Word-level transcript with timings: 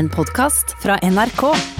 En 0.00 0.08
podkast 0.08 0.76
fra 0.78 0.96
NRK. 1.02 1.79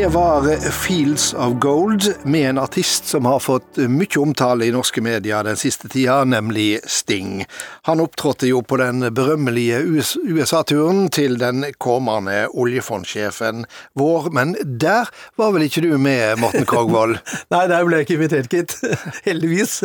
Det 0.00 0.08
var 0.08 0.70
Fields 0.70 1.34
of 1.34 1.52
Gold 1.60 2.14
med 2.22 2.50
en 2.50 2.58
artist 2.58 3.06
som 3.06 3.24
har 3.24 3.40
fått 3.40 3.76
mye 3.76 4.16
omtale 4.16 4.64
i 4.64 4.72
norske 4.72 5.02
medier 5.04 5.44
den 5.44 5.58
siste 5.60 5.90
tida, 5.92 6.22
nemlig 6.24 6.80
Sting. 6.88 7.42
Han 7.84 8.00
opptrådte 8.00 8.48
jo 8.48 8.62
på 8.64 8.78
den 8.80 9.04
berømmelige 9.12 9.82
USA-turen 10.24 11.10
til 11.12 11.36
den 11.36 11.66
kommende 11.76 12.46
oljefondsjefen 12.48 13.66
vår, 13.92 14.30
men 14.32 14.54
der 14.64 15.10
var 15.36 15.52
vel 15.52 15.66
ikke 15.66 15.84
du 15.84 15.92
med, 16.00 16.40
Morten 16.40 16.64
Krogvold? 16.64 17.18
Nei, 17.52 17.66
der 17.68 17.84
ble 17.84 18.00
jeg 18.00 18.08
ikke 18.08 18.16
invitert, 18.22 18.48
gitt. 18.56 18.78
Heldigvis. 19.28 19.82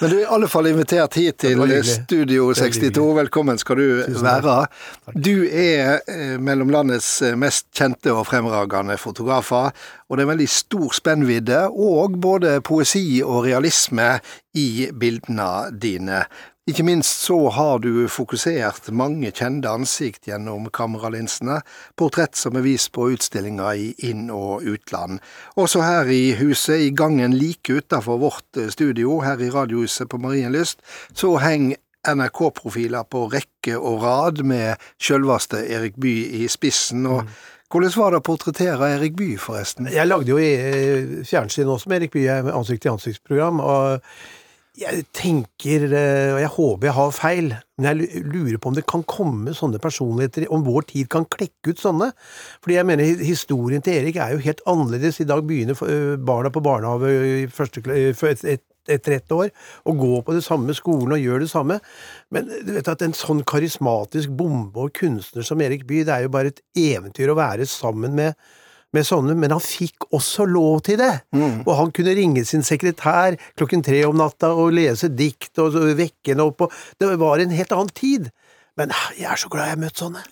men 0.00 0.10
du 0.10 0.16
er 0.16 0.24
i 0.24 0.28
alle 0.34 0.50
fall 0.50 0.72
invitert 0.72 1.14
hit 1.20 1.38
til 1.46 1.62
Studio 1.92 2.50
62. 2.58 2.90
Velkommen 3.20 3.62
skal 3.62 3.78
du 3.78 4.18
være. 4.18 4.58
Du 5.14 5.46
er 5.46 6.02
eh, 6.10 6.34
mellom 6.42 6.74
landets 6.74 7.20
mest 7.38 7.70
kjente 7.70 8.10
og 8.18 8.26
fremragende 8.32 8.98
fotograf 8.98 9.43
fotografer, 9.44 9.74
og 10.08 10.16
det 10.16 10.24
er 10.24 10.32
veldig 10.32 10.48
stor 10.48 10.96
spennvidde 10.96 11.60
og 11.68 12.20
både 12.20 12.60
poesi 12.64 13.22
og 13.24 13.44
realisme 13.44 14.18
i 14.54 14.88
bildene 14.92 15.70
dine. 15.80 16.24
Ikke 16.64 16.82
minst 16.82 17.26
så 17.26 17.36
har 17.52 17.82
du 17.84 18.06
fokusert 18.08 18.86
mange 18.88 19.28
kjente 19.36 19.68
ansikt 19.68 20.30
gjennom 20.30 20.70
kameralinsene, 20.72 21.58
portrett 21.92 22.38
som 22.40 22.56
er 22.56 22.64
vist 22.64 22.88
på 22.96 23.10
utstillinger 23.12 23.76
i 23.76 23.90
inn- 24.08 24.32
og 24.32 24.64
utland. 24.64 25.20
Også 25.60 25.82
her 25.84 26.08
i 26.08 26.32
huset, 26.38 26.80
i 26.80 26.94
gangen 26.96 27.36
like 27.36 27.68
utenfor 27.68 28.16
vårt 28.16 28.62
studio, 28.72 29.20
her 29.20 29.44
i 29.44 29.50
Radiohuset 29.52 30.08
på 30.08 30.16
Marienlyst, 30.16 30.80
så 31.12 31.36
henger 31.36 31.76
NRK-profiler 32.10 33.08
på 33.10 33.26
rekke 33.32 33.78
og 33.78 34.04
rad 34.04 34.44
med 34.44 34.80
sjølveste 35.00 35.64
Erik 35.72 35.96
Bye 36.00 36.44
i 36.44 36.48
spissen. 36.52 37.06
og 37.06 37.24
mm 37.24 37.34
hvordan 37.74 37.90
var 37.98 38.12
det 38.12 38.18
å 38.20 38.22
portrettere 38.22 38.88
Erik 38.94 39.16
Bye, 39.18 39.34
forresten? 39.40 39.88
Jeg 39.90 40.06
lagde 40.06 40.30
jo 40.30 40.36
i 40.38 40.52
eh, 40.54 41.14
fjernsyn 41.26 41.66
også 41.72 41.90
med 41.90 42.04
Erik 42.04 42.12
Bye, 42.14 42.52
ansikt-til-ansiktsprogram. 42.54 43.58
og 43.58 44.04
jeg 44.78 45.04
tenker, 45.14 45.84
eh, 45.86 46.32
og 46.34 46.40
jeg 46.42 46.50
håper 46.54 46.88
jeg 46.88 46.94
har 46.94 47.10
feil, 47.14 47.48
men 47.78 47.88
jeg 47.88 48.22
lurer 48.26 48.58
på 48.58 48.70
om 48.70 48.76
det 48.78 48.86
kan 48.90 49.02
komme 49.06 49.54
sånne 49.54 49.78
personligheter, 49.82 50.46
om 50.54 50.62
vår 50.66 50.86
tid 50.92 51.10
kan 51.10 51.26
klekke 51.30 51.74
ut 51.74 51.82
sånne. 51.82 52.12
Fordi 52.62 52.78
jeg 52.78 52.86
mener 52.86 53.26
historien 53.26 53.82
til 53.82 53.98
Erik 53.98 54.18
er 54.22 54.34
jo 54.34 54.44
helt 54.46 54.62
annerledes. 54.70 55.18
I 55.22 55.28
dag 55.30 55.42
begynner 55.46 55.78
eh, 55.86 56.14
barna 56.18 56.54
på 56.54 56.62
barnehage 56.62 57.12
i 57.40 57.46
første, 57.50 57.82
et, 58.30 58.64
etter 58.90 59.18
ett 59.18 59.32
år, 59.32 59.52
og 59.88 60.02
gå 60.02 60.18
på 60.26 60.36
det 60.36 60.44
samme 60.46 60.74
skolen 60.76 61.16
og 61.16 61.22
gjør 61.22 61.44
det 61.44 61.50
samme. 61.52 61.78
Men 62.34 62.50
du 62.50 62.74
vet 62.74 62.90
at 62.90 63.04
en 63.04 63.16
sånn 63.16 63.44
karismatisk 63.46 64.34
bombe 64.36 64.88
og 64.88 64.94
kunstner 64.96 65.46
som 65.46 65.62
Erik 65.64 65.86
Bye, 65.88 66.04
det 66.06 66.14
er 66.16 66.26
jo 66.26 66.34
bare 66.34 66.52
et 66.54 66.62
eventyr 66.76 67.32
å 67.32 67.38
være 67.38 67.68
sammen 67.70 68.16
med 68.18 68.38
med 68.94 69.06
sånne, 69.06 69.34
men 69.38 69.50
han 69.50 69.62
fikk 69.62 70.06
også 70.14 70.46
lov 70.46 70.84
til 70.86 71.00
det. 71.00 71.12
Mm. 71.34 71.64
Og 71.64 71.72
han 71.78 71.92
kunne 71.94 72.14
ringe 72.14 72.44
sin 72.46 72.64
sekretær 72.66 73.34
klokken 73.58 73.82
tre 73.82 74.04
om 74.06 74.18
natta 74.18 74.52
og 74.54 74.74
lese 74.76 75.10
dikt 75.10 75.58
og 75.62 75.74
vekke 75.98 76.30
henne 76.30 76.46
opp 76.46 76.66
og 76.66 76.80
Det 77.00 77.10
var 77.18 77.42
en 77.42 77.54
helt 77.54 77.74
annen 77.74 77.90
tid. 77.94 78.30
Men 78.80 78.90
jeg 79.14 79.30
er 79.30 79.38
så 79.38 79.48
glad 79.52 79.68
jeg 79.68 79.76
har 79.76 79.82
møtt 79.84 80.00
sånne. 80.02 80.22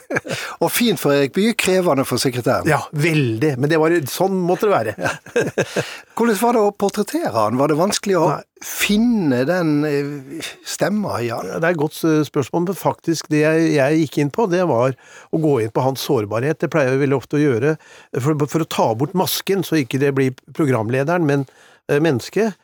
og 0.64 0.70
fint 0.72 1.00
for 1.00 1.12
Erik 1.12 1.34
Bye, 1.36 1.52
krevende 1.58 2.04
for 2.08 2.20
sekretæren. 2.20 2.68
Ja, 2.70 2.78
veldig. 2.96 3.50
Men 3.60 3.68
det 3.68 3.80
var, 3.80 3.94
sånn 4.08 4.38
måtte 4.48 4.68
det 4.68 4.72
være. 4.72 5.10
Hvordan 6.16 6.38
var 6.40 6.56
det 6.56 6.62
å 6.62 6.72
portrettere 6.72 7.32
han? 7.34 7.58
Var 7.60 7.72
det 7.72 7.76
vanskelig 7.76 8.16
å 8.16 8.24
Nei. 8.30 8.38
finne 8.64 9.42
den 9.48 9.74
eh, 9.88 10.48
stemma 10.64 11.20
i 11.20 11.28
han? 11.34 11.50
Det 11.52 11.60
er 11.60 11.74
et 11.74 11.82
godt 11.82 12.00
eh, 12.08 12.22
spørsmål, 12.28 12.64
men 12.70 12.80
faktisk 12.80 13.28
det 13.32 13.44
jeg, 13.44 13.68
jeg, 13.76 14.00
gikk 14.06 14.20
inn 14.24 14.32
på, 14.32 14.48
det 14.52 14.64
var 14.70 14.96
å 15.28 15.42
gå 15.42 15.58
inn 15.64 15.74
på 15.74 15.84
hans 15.84 16.08
sårbarhet. 16.08 16.62
Det 16.64 16.72
pleier 16.72 16.94
jeg 16.94 17.04
veldig 17.04 17.20
ofte 17.20 17.40
å 17.40 17.44
gjøre 17.44 17.76
for, 18.16 18.46
for, 18.46 18.64
å 18.64 18.72
ta 18.78 18.88
bort 18.96 19.16
masken, 19.18 19.66
så 19.66 19.82
ikke 19.82 20.00
det 20.00 20.14
blir 20.16 20.32
programlederen, 20.56 21.28
men 21.28 21.44
uh, 21.92 21.98
mennesket. 22.00 22.56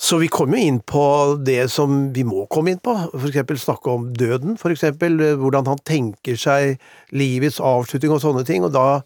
Så 0.00 0.18
vi 0.18 0.28
kom 0.30 0.54
jo 0.54 0.60
inn 0.62 0.78
på 0.86 1.02
det 1.42 1.64
som 1.74 2.12
vi 2.14 2.22
må 2.26 2.44
komme 2.52 2.70
inn 2.70 2.82
på, 2.82 2.92
eksempel 3.18 3.58
snakke 3.58 3.90
om 3.90 4.04
døden, 4.14 4.54
for 4.60 4.70
eksempel, 4.70 5.18
eh, 5.18 5.34
hvordan 5.40 5.66
han 5.66 5.80
tenker 5.82 6.38
seg 6.38 6.76
livets 7.10 7.58
avslutning 7.58 8.14
og 8.14 8.22
sånne 8.22 8.44
ting, 8.46 8.62
og 8.62 8.76
da 8.76 9.00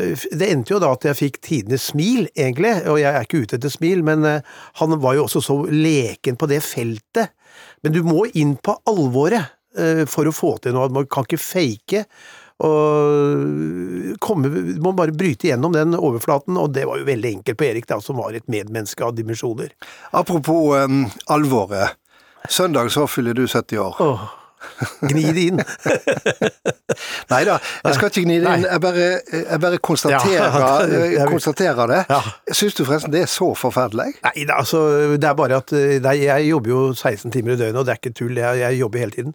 eh, 0.00 0.16
det 0.32 0.48
endte 0.48 0.72
jo 0.72 0.80
da 0.80 0.94
at 0.96 1.04
jeg 1.10 1.18
fikk 1.18 1.36
tidenes 1.44 1.90
smil, 1.90 2.30
egentlig, 2.32 2.72
og 2.88 3.02
jeg 3.02 3.10
er 3.10 3.28
ikke 3.28 3.42
ute 3.44 3.58
etter 3.58 3.74
smil, 3.74 4.00
men 4.06 4.24
eh, 4.30 4.56
han 4.80 4.96
var 5.04 5.18
jo 5.18 5.26
også 5.26 5.44
så 5.44 5.58
leken 5.68 6.40
på 6.40 6.48
det 6.48 6.62
feltet. 6.64 7.36
Men 7.84 7.92
du 7.92 8.00
må 8.06 8.24
inn 8.32 8.56
på 8.56 8.78
alvoret 8.88 9.52
for 10.06 10.22
å 10.22 10.30
få 10.30 10.52
til 10.62 10.70
noe, 10.76 10.86
man 10.94 11.06
kan 11.10 11.26
ikke 11.26 11.40
fake 11.42 12.04
og 12.62 14.18
komme, 14.22 14.48
må 14.78 14.92
bare 14.94 15.14
bryte 15.16 15.48
gjennom 15.48 15.74
den 15.74 15.96
overflaten, 15.98 16.56
og 16.60 16.70
det 16.76 16.86
var 16.86 17.00
jo 17.00 17.08
veldig 17.08 17.32
enkelt 17.38 17.58
på 17.58 17.66
Erik, 17.66 17.88
da, 17.90 17.98
som 18.00 18.20
var 18.22 18.36
et 18.36 18.46
medmenneske 18.50 19.04
av 19.04 19.16
dimensjoner. 19.16 19.74
Apropos 20.14 20.76
um, 20.78 21.04
alvoret. 21.26 21.98
Søndag 22.48 22.92
så 22.92 23.08
fyller 23.10 23.34
du 23.34 23.46
70 23.48 23.78
år. 23.78 24.00
Oh. 24.04 24.28
Gni 25.04 25.24
det 25.36 25.44
inn. 25.50 25.60
Nei 27.32 27.40
da, 27.46 27.56
jeg 27.84 27.96
skal 27.96 28.10
ikke 28.10 28.24
gni 28.24 28.38
det 28.42 28.50
inn. 28.50 28.66
Jeg 28.68 28.82
bare, 28.84 29.06
jeg 29.32 29.60
bare 29.64 29.80
konstaterer, 29.84 30.58
ja, 30.60 30.72
jeg 31.18 31.28
konstaterer, 31.30 31.90
det. 31.90 32.02
Ja. 32.10 32.20
Syns 32.50 32.78
du 32.78 32.84
forresten 32.84 33.14
det 33.14 33.24
er 33.24 33.30
så 33.30 33.50
forferdelig? 33.58 34.18
Nei, 34.26 34.46
altså, 34.54 34.82
det 35.16 35.30
er 35.30 35.38
bare 35.38 35.62
at 35.62 35.74
nei, 36.04 36.16
Jeg 36.24 36.50
jobber 36.50 36.74
jo 36.74 36.82
16 36.92 37.32
timer 37.34 37.54
i 37.54 37.60
døgnet, 37.60 37.80
og 37.80 37.86
det 37.86 37.96
er 37.96 38.02
ikke 38.02 38.14
tull. 38.16 38.36
Jeg, 38.40 38.60
jeg, 38.62 38.80
jobber 38.80 39.04
hele 39.04 39.16
tiden. 39.16 39.34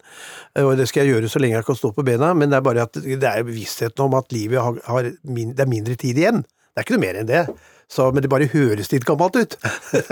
Og 0.64 0.76
det 0.80 0.88
skal 0.90 1.06
jeg 1.06 1.16
gjøre 1.16 1.32
så 1.32 1.42
lenge 1.42 1.60
jeg 1.60 1.68
kan 1.68 1.80
stå 1.80 1.92
på 1.96 2.06
bena, 2.06 2.32
men 2.38 2.52
det 2.52 2.60
er 2.60 2.66
bare 2.66 2.88
at 2.88 3.02
det 3.04 3.20
er 3.24 3.44
bevisstheten 3.48 4.06
om 4.06 4.18
at 4.20 4.32
livet 4.36 4.62
har, 4.62 4.80
har 4.88 5.12
min, 5.24 5.54
det 5.56 5.66
er 5.66 5.72
mindre 5.72 5.96
tid 6.00 6.18
igjen. 6.18 6.44
Det 6.44 6.82
er 6.82 6.88
ikke 6.88 6.98
noe 6.98 7.06
mer 7.08 7.20
enn 7.20 7.30
det. 7.30 7.44
Så, 7.90 8.12
men 8.14 8.22
det 8.22 8.30
bare 8.30 8.50
høres 8.52 8.92
litt 8.94 9.06
gammelt 9.08 9.38
ut. 9.40 9.56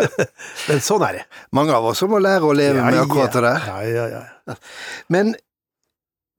men 0.70 0.80
sånn 0.82 1.04
er 1.06 1.20
det. 1.20 1.26
Mange 1.54 1.76
av 1.78 1.86
oss 1.92 2.02
må 2.10 2.18
lære 2.22 2.48
å 2.50 2.56
leve 2.58 2.82
ja, 2.82 2.88
med 2.90 3.04
akkurat 3.04 3.38
det. 3.38 3.58
Ja, 3.68 3.82
ja, 3.86 4.08
ja. 4.16 4.56
Men 5.14 5.36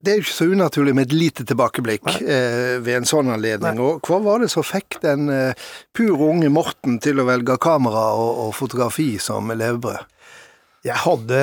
det 0.03 0.11
er 0.11 0.19
jo 0.19 0.25
ikke 0.25 0.35
så 0.35 0.49
unaturlig 0.51 0.93
med 0.95 1.09
et 1.09 1.15
lite 1.15 1.43
tilbakeblikk 1.47 2.05
eh, 2.21 2.77
ved 2.83 3.01
en 3.01 3.07
sånn 3.07 3.31
anledning. 3.33 3.79
Nei. 3.79 3.87
Og 3.87 4.03
hva 4.07 4.19
var 4.23 4.43
det 4.43 4.51
som 4.51 4.63
fikk 4.67 4.99
den 5.03 5.31
eh, 5.31 5.67
pur 5.95 6.23
unge 6.29 6.51
Morten 6.51 6.99
til 7.03 7.19
å 7.19 7.27
velge 7.27 7.57
kamera 7.59 8.05
og, 8.19 8.45
og 8.45 8.53
fotografi 8.55 9.13
som 9.19 9.51
levebrød? 9.51 10.07
Jeg 10.87 11.03
hadde 11.03 11.41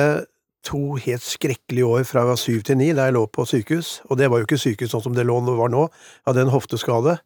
to 0.67 0.97
helt 0.99 1.23
skrekkelige 1.23 1.87
år 1.87 2.07
fra 2.07 2.23
jeg 2.23 2.29
var 2.31 2.39
syv 2.41 2.63
til 2.67 2.79
ni, 2.79 2.89
da 2.95 3.07
jeg 3.07 3.15
lå 3.15 3.23
på 3.31 3.45
sykehus. 3.47 4.01
Og 4.11 4.19
det 4.19 4.29
var 4.31 4.41
jo 4.41 4.47
ikke 4.47 4.59
sykehus 4.59 4.91
sånn 4.93 5.05
som 5.05 5.15
det 5.15 5.25
lå 5.27 5.39
var 5.47 5.71
nå. 5.71 5.85
Jeg 5.87 6.31
hadde 6.31 6.47
en 6.47 6.55
hofteskade. 6.55 7.17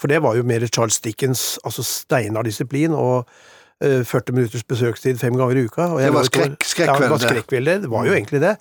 For 0.00 0.12
det 0.12 0.20
var 0.24 0.36
jo 0.36 0.44
mer 0.48 0.66
Charles 0.68 1.00
Dickens, 1.04 1.58
altså 1.64 1.84
steinar 1.86 2.46
disiplin, 2.48 2.92
og 2.96 3.24
uh, 3.24 3.88
eh, 3.88 4.04
40 4.04 4.36
minutters 4.36 4.64
besøkstid 4.68 5.20
fem 5.20 5.36
ganger 5.36 5.60
i 5.60 5.64
uka. 5.68 5.88
det 5.96 6.12
var 6.12 6.28
skrekk, 6.28 6.64
skrekkvelde. 6.64 6.92
Ja, 6.92 7.06
det 7.06 7.10
var 7.10 7.24
skrekkvelde. 7.24 7.78
Det 7.84 7.90
var 7.92 8.06
jo 8.08 8.16
egentlig 8.16 8.42
det. 8.44 8.54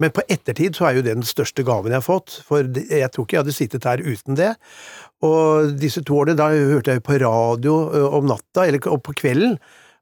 Men 0.00 0.14
på 0.16 0.24
ettertid 0.28 0.76
så 0.76 0.88
er 0.88 0.98
jo 0.98 1.04
det 1.04 1.16
den 1.18 1.28
største 1.28 1.64
gaven 1.64 1.92
jeg 1.92 2.00
har 2.00 2.06
fått, 2.06 2.40
for 2.48 2.64
jeg 2.64 3.12
tror 3.12 3.28
ikke 3.28 3.36
jeg 3.36 3.44
hadde 3.44 3.56
sittet 3.56 3.88
her 3.88 4.04
uten 4.04 4.40
det. 4.40 4.52
Og 5.22 5.76
disse 5.78 6.02
to 6.02 6.18
årene, 6.18 6.38
da 6.40 6.50
hørte 6.50 6.96
jeg 6.96 7.04
på 7.04 7.20
radio 7.22 7.78
uh, 7.92 8.18
om 8.18 8.28
natta, 8.28 8.66
eller 8.66 8.80
på 8.80 9.16
kvelden, 9.20 9.58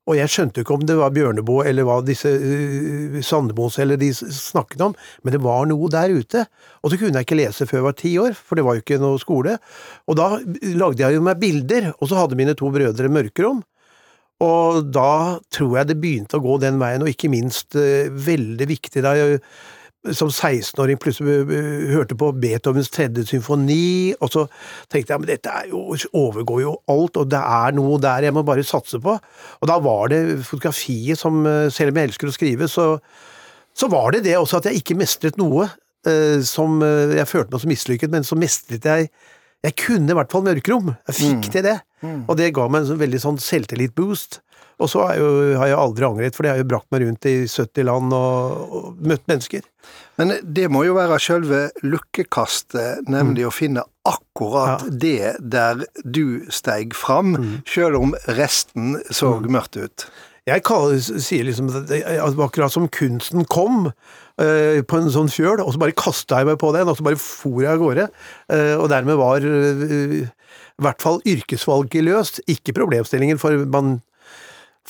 og 0.09 0.17
jeg 0.17 0.33
skjønte 0.33 0.63
ikke 0.63 0.75
om 0.75 0.85
det 0.89 0.97
var 0.99 1.13
Bjørneboe 1.15 1.67
eller 1.69 1.85
hva 1.87 1.99
disse 2.05 2.31
uh, 2.33 3.19
Sandemos 3.25 3.77
eller 3.83 4.01
de 4.01 4.11
snakket 4.17 4.85
om, 4.89 4.95
men 5.23 5.35
det 5.35 5.43
var 5.45 5.69
noe 5.71 5.91
der 5.93 6.15
ute. 6.17 6.47
Og 6.81 6.91
så 6.91 6.99
kunne 6.99 7.21
jeg 7.21 7.29
ikke 7.29 7.39
lese 7.39 7.67
før 7.69 7.81
jeg 7.81 7.87
var 7.87 7.99
ti 7.99 8.15
år, 8.23 8.37
for 8.37 8.59
det 8.59 8.65
var 8.67 8.79
jo 8.79 8.85
ikke 8.85 9.01
noe 9.03 9.21
skole. 9.23 9.59
Og 10.09 10.19
da 10.19 10.31
lagde 10.81 11.05
jeg 11.05 11.19
jo 11.19 11.27
meg 11.27 11.43
bilder, 11.43 11.91
og 11.99 12.11
så 12.11 12.23
hadde 12.23 12.39
mine 12.41 12.57
to 12.59 12.73
brødre 12.75 13.13
mørkerom. 13.13 13.61
Og 14.41 14.87
da 14.89 15.37
tror 15.53 15.77
jeg 15.79 15.91
det 15.91 15.99
begynte 16.01 16.41
å 16.41 16.45
gå 16.47 16.57
den 16.63 16.81
veien, 16.81 17.05
og 17.05 17.13
ikke 17.13 17.31
minst 17.33 17.77
uh, 17.79 18.09
veldig 18.09 18.71
viktig 18.73 19.05
da 19.05 19.15
jeg 19.19 19.43
som 20.17 20.31
16-åring 20.33 20.97
plutselig 21.01 21.43
hørte 21.93 22.17
på 22.17 22.31
Beethovens 22.41 22.89
tredje 22.93 23.27
symfoni, 23.29 24.15
og 24.17 24.31
så 24.33 24.47
tenkte 24.89 25.13
jeg 25.13 25.21
men 25.21 25.29
dette 25.29 25.57
jo, 25.69 25.83
overgår 26.17 26.63
jo 26.65 26.73
alt, 26.89 27.21
og 27.21 27.29
det 27.29 27.41
er 27.41 27.77
noe 27.77 27.99
der 28.01 28.25
jeg 28.25 28.37
må 28.37 28.45
bare 28.47 28.65
satse 28.65 29.01
på. 29.03 29.19
Og 29.61 29.69
da 29.69 29.77
var 29.85 30.09
det 30.13 30.23
fotografiet 30.49 31.21
som, 31.21 31.43
eh, 31.45 31.69
selv 31.73 31.93
om 31.93 32.01
jeg 32.01 32.11
elsker 32.11 32.31
å 32.31 32.35
skrive, 32.37 32.71
så, 32.73 32.95
så 33.77 33.91
var 33.93 34.17
det 34.17 34.25
det 34.29 34.39
også 34.39 34.63
at 34.63 34.71
jeg 34.71 34.81
ikke 34.81 34.97
mestret 35.03 35.37
noe 35.41 35.69
eh, 36.09 36.41
som 36.49 36.81
eh, 36.87 37.19
jeg 37.21 37.29
følte 37.29 37.53
meg 37.53 37.65
så 37.67 37.73
mislykket, 37.75 38.15
men 38.15 38.27
så 38.27 38.41
mestret 38.41 38.89
jeg 38.93 39.13
Jeg 39.61 39.75
kunne 39.77 40.09
i 40.09 40.17
hvert 40.17 40.31
fall 40.33 40.41
mørkerom. 40.41 40.87
Jeg 41.11 41.15
fikk 41.19 41.43
mm. 41.45 41.49
til 41.53 41.65
det. 41.67 41.75
Mm. 42.01 42.23
Og 42.33 42.37
det 42.39 42.47
ga 42.57 42.63
meg 42.73 42.81
en 42.81 42.87
sånn, 42.89 43.01
veldig 43.03 43.19
sånn 43.21 43.41
selvtillit-boost. 43.45 44.39
Og 44.81 44.89
så 44.89 45.05
jo, 45.19 45.27
har 45.61 45.69
jeg 45.69 45.77
aldri 45.77 46.07
angret, 46.09 46.37
for 46.37 46.47
det 46.47 46.55
har 46.55 46.63
jo 46.63 46.69
brakt 46.71 46.89
meg 46.93 47.05
rundt 47.05 47.29
i 47.29 47.35
70 47.45 47.85
land 47.89 48.15
og, 48.17 48.63
og 48.79 49.03
møtt 49.13 49.27
mennesker. 49.29 49.67
Men 50.21 50.35
det 50.45 50.67
må 50.73 50.85
jo 50.85 50.97
være 50.97 51.19
sjølve 51.23 51.61
lukkekastet, 51.85 53.07
nemlig 53.09 53.45
mm. 53.45 53.49
å 53.49 53.53
finne 53.55 53.85
akkurat 54.09 54.87
ja. 54.87 54.97
det 55.05 55.31
der 55.53 55.85
du 56.05 56.43
steig 56.53 56.97
fram, 56.97 57.37
mm. 57.37 57.55
sjøl 57.69 57.97
om 58.01 58.17
resten 58.41 58.99
så 59.09 59.37
mm. 59.39 59.49
mørkt 59.57 59.81
ut. 59.81 60.09
Jeg 60.49 60.65
kaller, 60.67 60.99
sier 61.01 61.45
liksom 61.47 61.69
at 61.69 61.89
det 61.91 62.01
var 62.03 62.49
akkurat 62.49 62.73
som 62.73 62.89
kunsten 62.93 63.45
kom 63.53 63.91
uh, 63.91 64.79
på 64.81 65.01
en 65.01 65.11
sånn 65.13 65.31
fjøl, 65.33 65.61
og 65.63 65.75
så 65.75 65.83
bare 65.83 65.97
kasta 65.97 66.41
jeg 66.41 66.49
meg 66.49 66.61
på 66.61 66.73
den, 66.77 66.89
og 66.89 66.97
så 66.99 67.07
bare 67.07 67.21
for 67.21 67.61
jeg 67.63 67.77
av 67.77 67.83
gårde. 67.83 68.07
Uh, 68.49 68.77
og 68.81 68.89
dermed 68.93 69.21
var 69.21 69.45
uh, 69.45 69.85
i 70.21 70.85
hvert 70.85 71.05
fall 71.05 71.21
yrkesvalget 71.29 72.07
løst, 72.09 72.41
ikke 72.51 72.77
problemstillingen, 72.81 73.41
for 73.41 73.69
man 73.69 73.99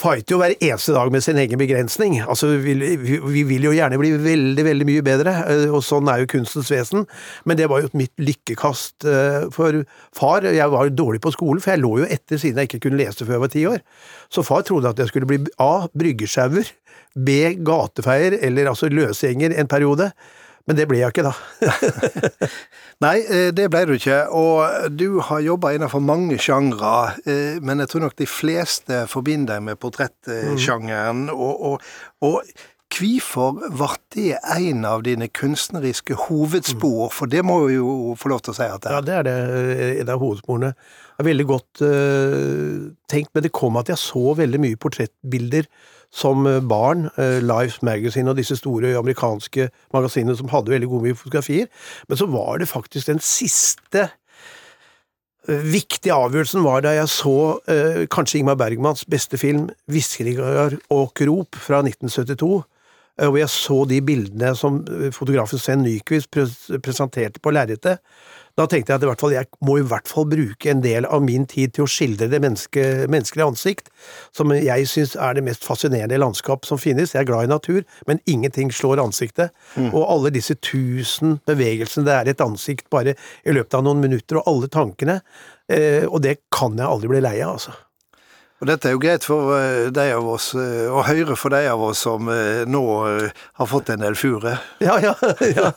fighter 0.00 0.34
jo 0.34 0.40
hver 0.40 0.54
eneste 0.56 0.94
dag 0.96 1.10
med 1.12 1.24
sin 1.24 1.38
egen 1.40 1.60
begrensning. 1.60 2.18
Altså, 2.22 2.54
vi, 2.62 2.74
vi, 2.74 3.42
vil 3.48 3.66
jo 3.68 3.74
gjerne 3.76 3.98
bli 4.00 4.12
veldig, 4.24 4.64
veldig 4.66 4.88
mye 4.88 5.04
bedre, 5.04 5.34
eh, 5.52 5.66
og 5.68 5.84
sånn 5.84 6.08
er 6.10 6.22
jo 6.22 6.30
kunstens 6.34 6.70
vesen. 6.72 7.06
Men 7.48 7.60
det 7.60 7.68
var 7.72 7.84
jo 7.84 7.92
mitt 7.98 8.14
lykkekast 8.20 9.06
eh, 9.08 9.48
for 9.54 9.82
far. 10.16 10.48
Jeg 10.48 10.72
var 10.72 10.88
jo 10.88 10.96
dårlig 11.02 11.22
på 11.24 11.34
skolen, 11.36 11.62
for 11.62 11.74
jeg 11.74 11.84
lå 11.84 11.94
jo 12.02 12.10
etter 12.10 12.40
siden 12.40 12.62
jeg 12.62 12.70
ikke 12.70 12.84
kunne 12.88 13.00
lese 13.02 13.26
før 13.26 13.36
jeg 13.36 13.44
var 13.44 13.54
ti 13.54 13.64
år. 13.70 13.80
Så 14.32 14.46
far 14.46 14.66
trodde 14.66 14.92
at 14.92 15.00
jeg 15.00 15.12
skulle 15.12 15.28
bli 15.30 15.42
A. 15.60 15.86
bryggesjauer, 15.92 16.74
B. 17.14 17.40
gatefeier, 17.66 18.38
eller 18.46 18.70
altså 18.72 18.90
løsgjenger 18.92 19.56
en 19.58 19.70
periode. 19.70 20.12
Men 20.70 20.78
det 20.78 20.86
ble 20.86 21.00
jeg 21.00 21.10
ikke, 21.10 21.26
da. 21.26 21.32
Nei, 23.04 23.16
eh, 23.26 23.48
det 23.56 23.64
ble 23.72 23.80
du 23.88 23.94
ikke. 23.96 24.20
Og 24.38 24.92
du 24.94 25.18
har 25.26 25.42
jobba 25.42 25.72
innenfor 25.74 26.02
mange 26.04 26.38
sjangre, 26.38 27.16
eh, 27.26 27.56
men 27.58 27.82
jeg 27.82 27.90
tror 27.90 28.04
nok 28.06 28.14
de 28.20 28.28
fleste 28.30 29.00
forbinder 29.10 29.56
deg 29.56 29.64
med 29.66 29.80
portrettsjangeren. 29.82 31.26
Mm. 31.26 31.32
Og, 31.34 31.64
og, 31.72 31.88
og 32.22 32.68
Hvorfor 32.90 33.54
ble 33.62 33.88
det 34.14 34.38
en 34.56 34.82
av 34.84 35.04
dine 35.06 35.28
kunstneriske 35.30 36.16
hovedspor? 36.26 37.12
For 37.14 37.30
det 37.30 37.44
må 37.46 37.60
vi 37.68 37.78
jo 37.78 38.16
få 38.18 38.32
lov 38.32 38.42
til 38.44 38.52
å 38.52 38.58
si 38.58 38.66
at 38.66 38.82
det 38.82 38.90
er. 38.90 38.96
Ja, 38.96 39.04
det 39.06 39.14
er 39.14 39.26
det. 39.28 39.36
Eh, 39.36 39.94
en 40.02 40.12
av 40.12 40.20
hovedsporene. 40.20 40.72
Det 40.74 41.24
er 41.24 41.28
veldig 41.28 41.46
godt 41.48 41.82
uh, 41.84 42.90
tenkt, 43.12 43.30
men 43.34 43.44
det 43.44 43.52
kom 43.52 43.76
at 43.76 43.90
jeg 43.92 44.00
så 44.00 44.34
veldig 44.38 44.60
mye 44.62 44.78
portrettbilder 44.80 45.68
som 46.10 46.46
eh, 46.48 46.62
barn, 46.64 47.06
Uh, 47.20 47.38
Life 47.44 47.84
Magazine 47.86 48.32
og 48.32 48.40
disse 48.40 48.56
store 48.58 48.96
amerikanske 48.98 49.68
magasinene 49.94 50.34
som 50.36 50.50
hadde 50.50 50.72
veldig 50.72 50.88
gode 50.90 51.14
fotografier. 51.14 51.68
Men 52.08 52.18
så 52.18 52.26
var 52.26 52.58
det 52.58 52.72
faktisk 52.72 53.06
den 53.12 53.22
siste 53.22 54.08
viktige 55.48 56.14
avgjørelsen 56.14 56.64
var 56.64 56.82
da 56.84 56.92
jeg 56.94 57.08
så 57.10 57.36
eh, 57.70 58.02
kanskje 58.12 58.40
Ingmar 58.40 58.58
Bergmans 58.60 59.06
beste 59.08 59.38
film, 59.40 59.70
'Hviskeringer 59.88 60.76
og 60.90 61.12
krop' 61.16 61.56
fra 61.56 61.80
1972. 61.82 62.62
Hvor 63.20 63.36
jeg 63.36 63.52
så 63.52 63.82
de 63.84 64.00
bildene 64.00 64.54
som 64.56 64.78
fotografen 65.12 65.60
Sven 65.60 65.82
Nyquist 65.84 66.30
presenterte 66.32 67.42
på 67.42 67.52
lerretet. 67.52 68.00
Da 68.58 68.66
tenkte 68.68 68.92
jeg 68.92 68.98
at 68.98 69.04
i 69.04 69.08
hvert 69.08 69.22
fall, 69.22 69.34
jeg 69.34 69.48
må 69.64 69.76
i 69.78 69.84
hvert 69.86 70.08
fall 70.10 70.26
bruke 70.28 70.70
en 70.72 70.82
del 70.84 71.06
av 71.08 71.22
min 71.24 71.46
tid 71.48 71.74
til 71.76 71.86
å 71.86 71.90
skildre 71.90 72.28
det 72.32 72.40
menneske, 72.42 72.86
menneskelige 73.12 73.46
ansikt, 73.52 73.90
som 74.36 74.52
jeg 74.52 74.88
syns 74.90 75.14
er 75.16 75.38
det 75.38 75.44
mest 75.46 75.64
fascinerende 75.66 76.18
landskap 76.20 76.68
som 76.68 76.80
finnes. 76.80 77.14
Jeg 77.14 77.22
er 77.22 77.30
glad 77.30 77.46
i 77.46 77.52
natur, 77.52 77.84
men 78.10 78.22
ingenting 78.30 78.72
slår 78.74 79.02
ansiktet. 79.04 79.54
Mm. 79.76 79.92
Og 79.92 80.02
alle 80.04 80.34
disse 80.34 80.58
tusen 80.60 81.38
bevegelsene, 81.48 82.06
det 82.08 82.16
er 82.16 82.32
et 82.34 82.44
ansikt 82.44 82.90
bare 82.92 83.14
i 83.46 83.54
løpet 83.54 83.78
av 83.78 83.86
noen 83.86 84.02
minutter, 84.02 84.40
og 84.40 84.50
alle 84.50 84.72
tankene. 84.72 85.20
Eh, 85.70 86.04
og 86.08 86.20
det 86.26 86.40
kan 86.52 86.76
jeg 86.76 86.90
aldri 86.90 87.14
bli 87.14 87.22
lei 87.24 87.38
av, 87.40 87.56
altså. 87.56 87.76
Og 88.60 88.68
dette 88.68 88.90
er 88.90 88.92
jo 88.92 89.00
greit 89.00 89.24
for 89.24 89.54
eh, 89.56 89.88
de 89.94 90.02
av 90.12 90.26
oss, 90.28 90.50
eh, 90.58 90.84
å 90.92 91.00
høre 91.06 91.36
for 91.40 91.52
de 91.54 91.62
av 91.70 91.80
oss 91.80 92.02
som 92.04 92.28
eh, 92.28 92.66
nå 92.68 92.82
har 93.00 93.68
fått 93.68 93.92
en 93.94 94.04
del 94.04 94.18
fure. 94.20 94.58
Ja, 94.84 94.98
ja, 95.00 95.14
ja. 95.56 95.70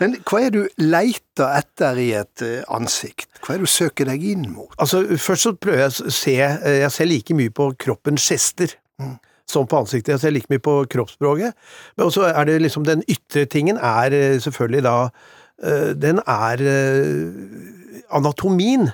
Men 0.00 0.18
hva 0.28 0.42
er 0.44 0.52
du 0.52 0.60
leiter 0.80 1.56
etter 1.56 2.00
i 2.00 2.10
et 2.18 2.44
ansikt? 2.68 3.30
Hva 3.40 3.54
er 3.54 3.62
det 3.62 3.68
du 3.68 3.72
søker 3.72 4.08
deg 4.08 4.24
inn 4.34 4.46
mot? 4.52 4.72
Altså, 4.76 5.02
Først 5.16 5.48
så 5.48 5.54
prøver 5.56 5.84
jeg 5.86 5.92
å 5.92 6.12
se 6.14 6.36
Jeg 6.36 6.92
ser 6.92 7.08
like 7.08 7.36
mye 7.36 7.52
på 7.54 7.70
kroppens 7.80 8.28
gester. 8.28 8.76
Mm. 9.00 9.16
Som 9.48 9.68
på 9.68 9.80
ansiktet. 9.80 10.14
Jeg 10.14 10.22
ser 10.22 10.34
like 10.36 10.52
mye 10.52 10.62
på 10.62 10.76
kroppsspråket. 10.92 11.56
Og 12.00 12.12
så 12.14 12.28
er 12.28 12.48
det 12.48 12.60
liksom 12.60 12.84
Den 12.88 13.04
ytre 13.10 13.46
tingen 13.50 13.80
er 13.80 14.14
selvfølgelig 14.44 14.84
da 14.86 14.96
Den 16.00 16.20
er 16.24 16.64
anatomien. 18.16 18.90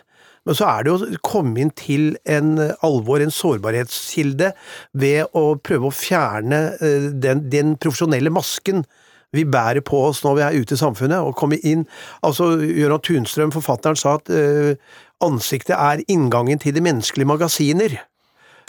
Men 0.46 0.58
så 0.58 0.68
er 0.70 0.86
det 0.86 0.94
å 0.94 1.22
komme 1.26 1.60
inn 1.62 1.72
til 1.76 2.14
en 2.30 2.54
alvor, 2.86 3.22
en 3.22 3.34
sårbarhetskilde, 3.34 4.52
ved 4.94 5.34
å 5.36 5.56
prøve 5.58 5.90
å 5.90 5.94
fjerne 5.94 6.60
eh, 6.78 7.10
den, 7.12 7.48
den 7.52 7.74
profesjonelle 7.82 8.32
masken 8.34 8.86
vi 9.34 9.44
bærer 9.44 9.82
på 9.84 10.00
oss 10.08 10.22
når 10.24 10.36
vi 10.38 10.44
er 10.46 10.58
ute 10.62 10.76
i 10.76 10.80
samfunnet, 10.80 11.18
og 11.20 11.36
komme 11.38 11.58
inn 11.66 11.84
Altså, 12.24 12.54
Gøran 12.62 13.02
Tunstrøm, 13.04 13.52
forfatteren, 13.54 13.98
sa 13.98 14.16
at 14.20 14.30
uh, 14.32 14.74
ansiktet 15.24 15.74
er 15.76 16.04
inngangen 16.12 16.60
til 16.62 16.74
de 16.76 16.84
menneskelige 16.84 17.28
magasiner. 17.28 17.98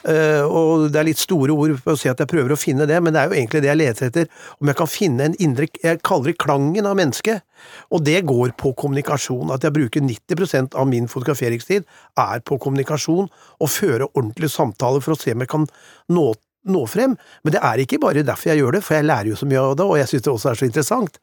Uh, 0.07 0.45
og 0.47 0.85
det 0.93 1.01
er 1.01 1.07
litt 1.09 1.19
store 1.19 1.51
ord 1.51 1.73
for 1.81 1.97
å 1.97 1.99
si 1.99 2.07
at 2.07 2.21
jeg 2.21 2.29
prøver 2.31 2.53
å 2.55 2.59
finne 2.59 2.85
det, 2.87 2.95
men 3.03 3.11
det 3.11 3.19
er 3.19 3.27
jo 3.27 3.35
egentlig 3.35 3.59
det 3.65 3.67
jeg 3.67 3.79
leter 3.81 4.07
etter. 4.07 4.29
Om 4.61 4.71
jeg 4.71 4.79
kan 4.79 4.89
finne 4.91 5.25
en 5.27 5.35
indre 5.43 5.67
Jeg 5.83 5.99
kaller 6.07 6.31
det 6.31 6.39
klangen 6.39 6.87
av 6.87 6.95
mennesket. 6.95 7.43
Og 7.91 8.05
det 8.07 8.21
går 8.29 8.53
på 8.59 8.71
kommunikasjon. 8.79 9.51
At 9.51 9.65
jeg 9.67 9.75
bruker 9.75 10.05
90% 10.05 10.77
av 10.79 10.87
min 10.87 11.09
fotograferingstid 11.11 11.83
er 12.23 12.43
på 12.47 12.59
kommunikasjon, 12.63 13.27
og 13.59 13.73
føre 13.73 14.07
ordentlige 14.13 14.53
samtaler 14.53 15.03
for 15.03 15.15
å 15.15 15.19
se 15.19 15.35
om 15.35 15.43
jeg 15.43 15.51
kan 15.51 15.67
nå, 16.15 16.27
nå 16.71 16.85
frem. 16.87 17.17
Men 17.43 17.57
det 17.57 17.63
er 17.67 17.83
ikke 17.83 17.99
bare 18.03 18.23
derfor 18.27 18.53
jeg 18.53 18.63
gjør 18.63 18.77
det, 18.77 18.83
for 18.87 18.99
jeg 18.99 19.09
lærer 19.09 19.33
jo 19.33 19.41
så 19.41 19.49
mye 19.49 19.65
av 19.65 19.75
det, 19.75 19.89
og 19.89 19.99
jeg 19.99 20.11
synes 20.13 20.27
det 20.27 20.33
også 20.33 20.53
er 20.53 20.61
så 20.61 20.69
interessant. 20.69 21.19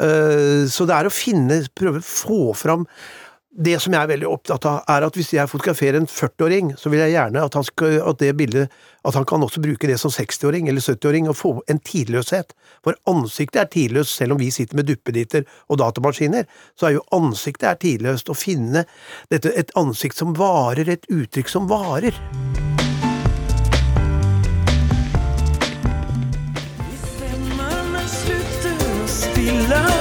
Uh, 0.00 0.64
så 0.66 0.88
det 0.88 0.96
er 0.96 1.06
å 1.06 1.12
finne, 1.14 1.60
prøve 1.76 2.00
å 2.00 2.08
få 2.08 2.40
fram 2.58 2.88
det 3.54 3.76
som 3.82 3.94
jeg 3.94 4.02
er 4.02 4.10
veldig 4.10 4.26
opptatt 4.26 4.66
av, 4.66 4.80
er 4.90 5.04
at 5.06 5.14
hvis 5.14 5.30
jeg 5.36 5.50
fotograferer 5.50 6.00
en 6.00 6.08
40-åring, 6.10 6.72
så 6.78 6.90
vil 6.90 7.04
jeg 7.04 7.14
gjerne 7.14 7.44
at, 7.46 7.54
han 7.54 7.66
skal, 7.66 8.00
at 8.02 8.18
det 8.18 8.32
bildet 8.38 8.72
at 9.06 9.14
han 9.14 9.26
kan 9.28 9.44
også 9.46 9.62
bruke 9.62 9.86
det 9.86 9.98
som 10.00 10.10
60-åring 10.10 10.68
eller 10.68 10.82
70-åring 10.82 11.28
og 11.30 11.38
få 11.38 11.52
en 11.70 11.78
tidløshet. 11.78 12.54
For 12.84 12.98
ansiktet 13.10 13.62
er 13.62 13.70
tidløst, 13.70 14.16
selv 14.16 14.34
om 14.34 14.42
vi 14.42 14.50
sitter 14.54 14.80
med 14.80 14.88
duppeditter 14.90 15.46
og 15.68 15.78
datamaskiner, 15.78 16.48
så 16.74 16.88
er 16.88 16.96
jo 16.98 17.06
ansiktet 17.14 17.70
er 17.70 17.80
tidløst. 17.86 18.32
Å 18.32 18.38
finne 18.38 18.86
dette, 19.30 19.52
et 19.54 19.70
ansikt 19.78 20.18
som 20.18 20.34
varer, 20.38 20.90
et 20.90 21.06
uttrykk 21.12 21.52
som 21.52 21.70
varer. 21.70 22.16
Hvis 26.82 27.04
stemmene 27.14 28.08
slutter 28.18 28.88
å 28.88 29.12
spille 29.20 29.93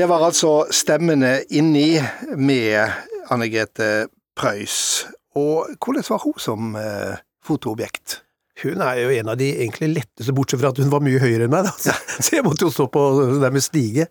Det 0.00 0.06
var 0.08 0.22
altså 0.24 0.62
stemmene 0.72 1.42
inni 1.52 1.98
med 2.40 2.88
Anne 3.28 3.50
Grete 3.52 4.06
Preus. 4.32 5.04
Og 5.36 5.74
hvordan 5.76 6.06
var 6.06 6.22
hun 6.22 6.38
som 6.40 6.70
eh, 6.80 7.18
fotoobjekt? 7.44 8.14
Hun 8.62 8.80
er 8.80 9.02
jo 9.02 9.10
en 9.12 9.28
av 9.28 9.36
de 9.36 9.50
egentlig 9.50 9.90
letteste, 9.98 10.32
bortsett 10.32 10.62
fra 10.62 10.70
at 10.72 10.80
hun 10.80 10.88
var 10.88 11.04
mye 11.04 11.20
høyere 11.20 11.44
enn 11.44 11.52
meg, 11.52 11.68
da. 11.68 11.92
så 12.24 12.38
jeg 12.38 12.46
måtte 12.48 12.64
jo 12.64 12.72
stå 12.72 12.88
på 12.94 13.04
der 13.42 13.52
med 13.52 13.66
stige. 13.66 14.08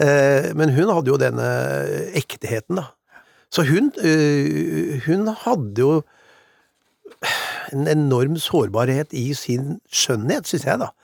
Eh, 0.00 0.54
men 0.56 0.72
hun 0.72 0.88
hadde 0.88 1.12
jo 1.12 1.20
denne 1.20 1.52
ekteheten, 2.16 2.80
da. 2.80 2.88
Så 3.52 3.68
hun, 3.68 3.92
eh, 4.00 5.04
hun 5.04 5.28
hadde 5.44 5.84
jo 5.84 5.98
en 7.76 7.84
enorm 7.92 8.40
sårbarhet 8.40 9.12
i 9.12 9.34
sin 9.36 9.82
skjønnhet, 9.92 10.48
syns 10.48 10.64
jeg, 10.64 10.80
da. 10.80 10.94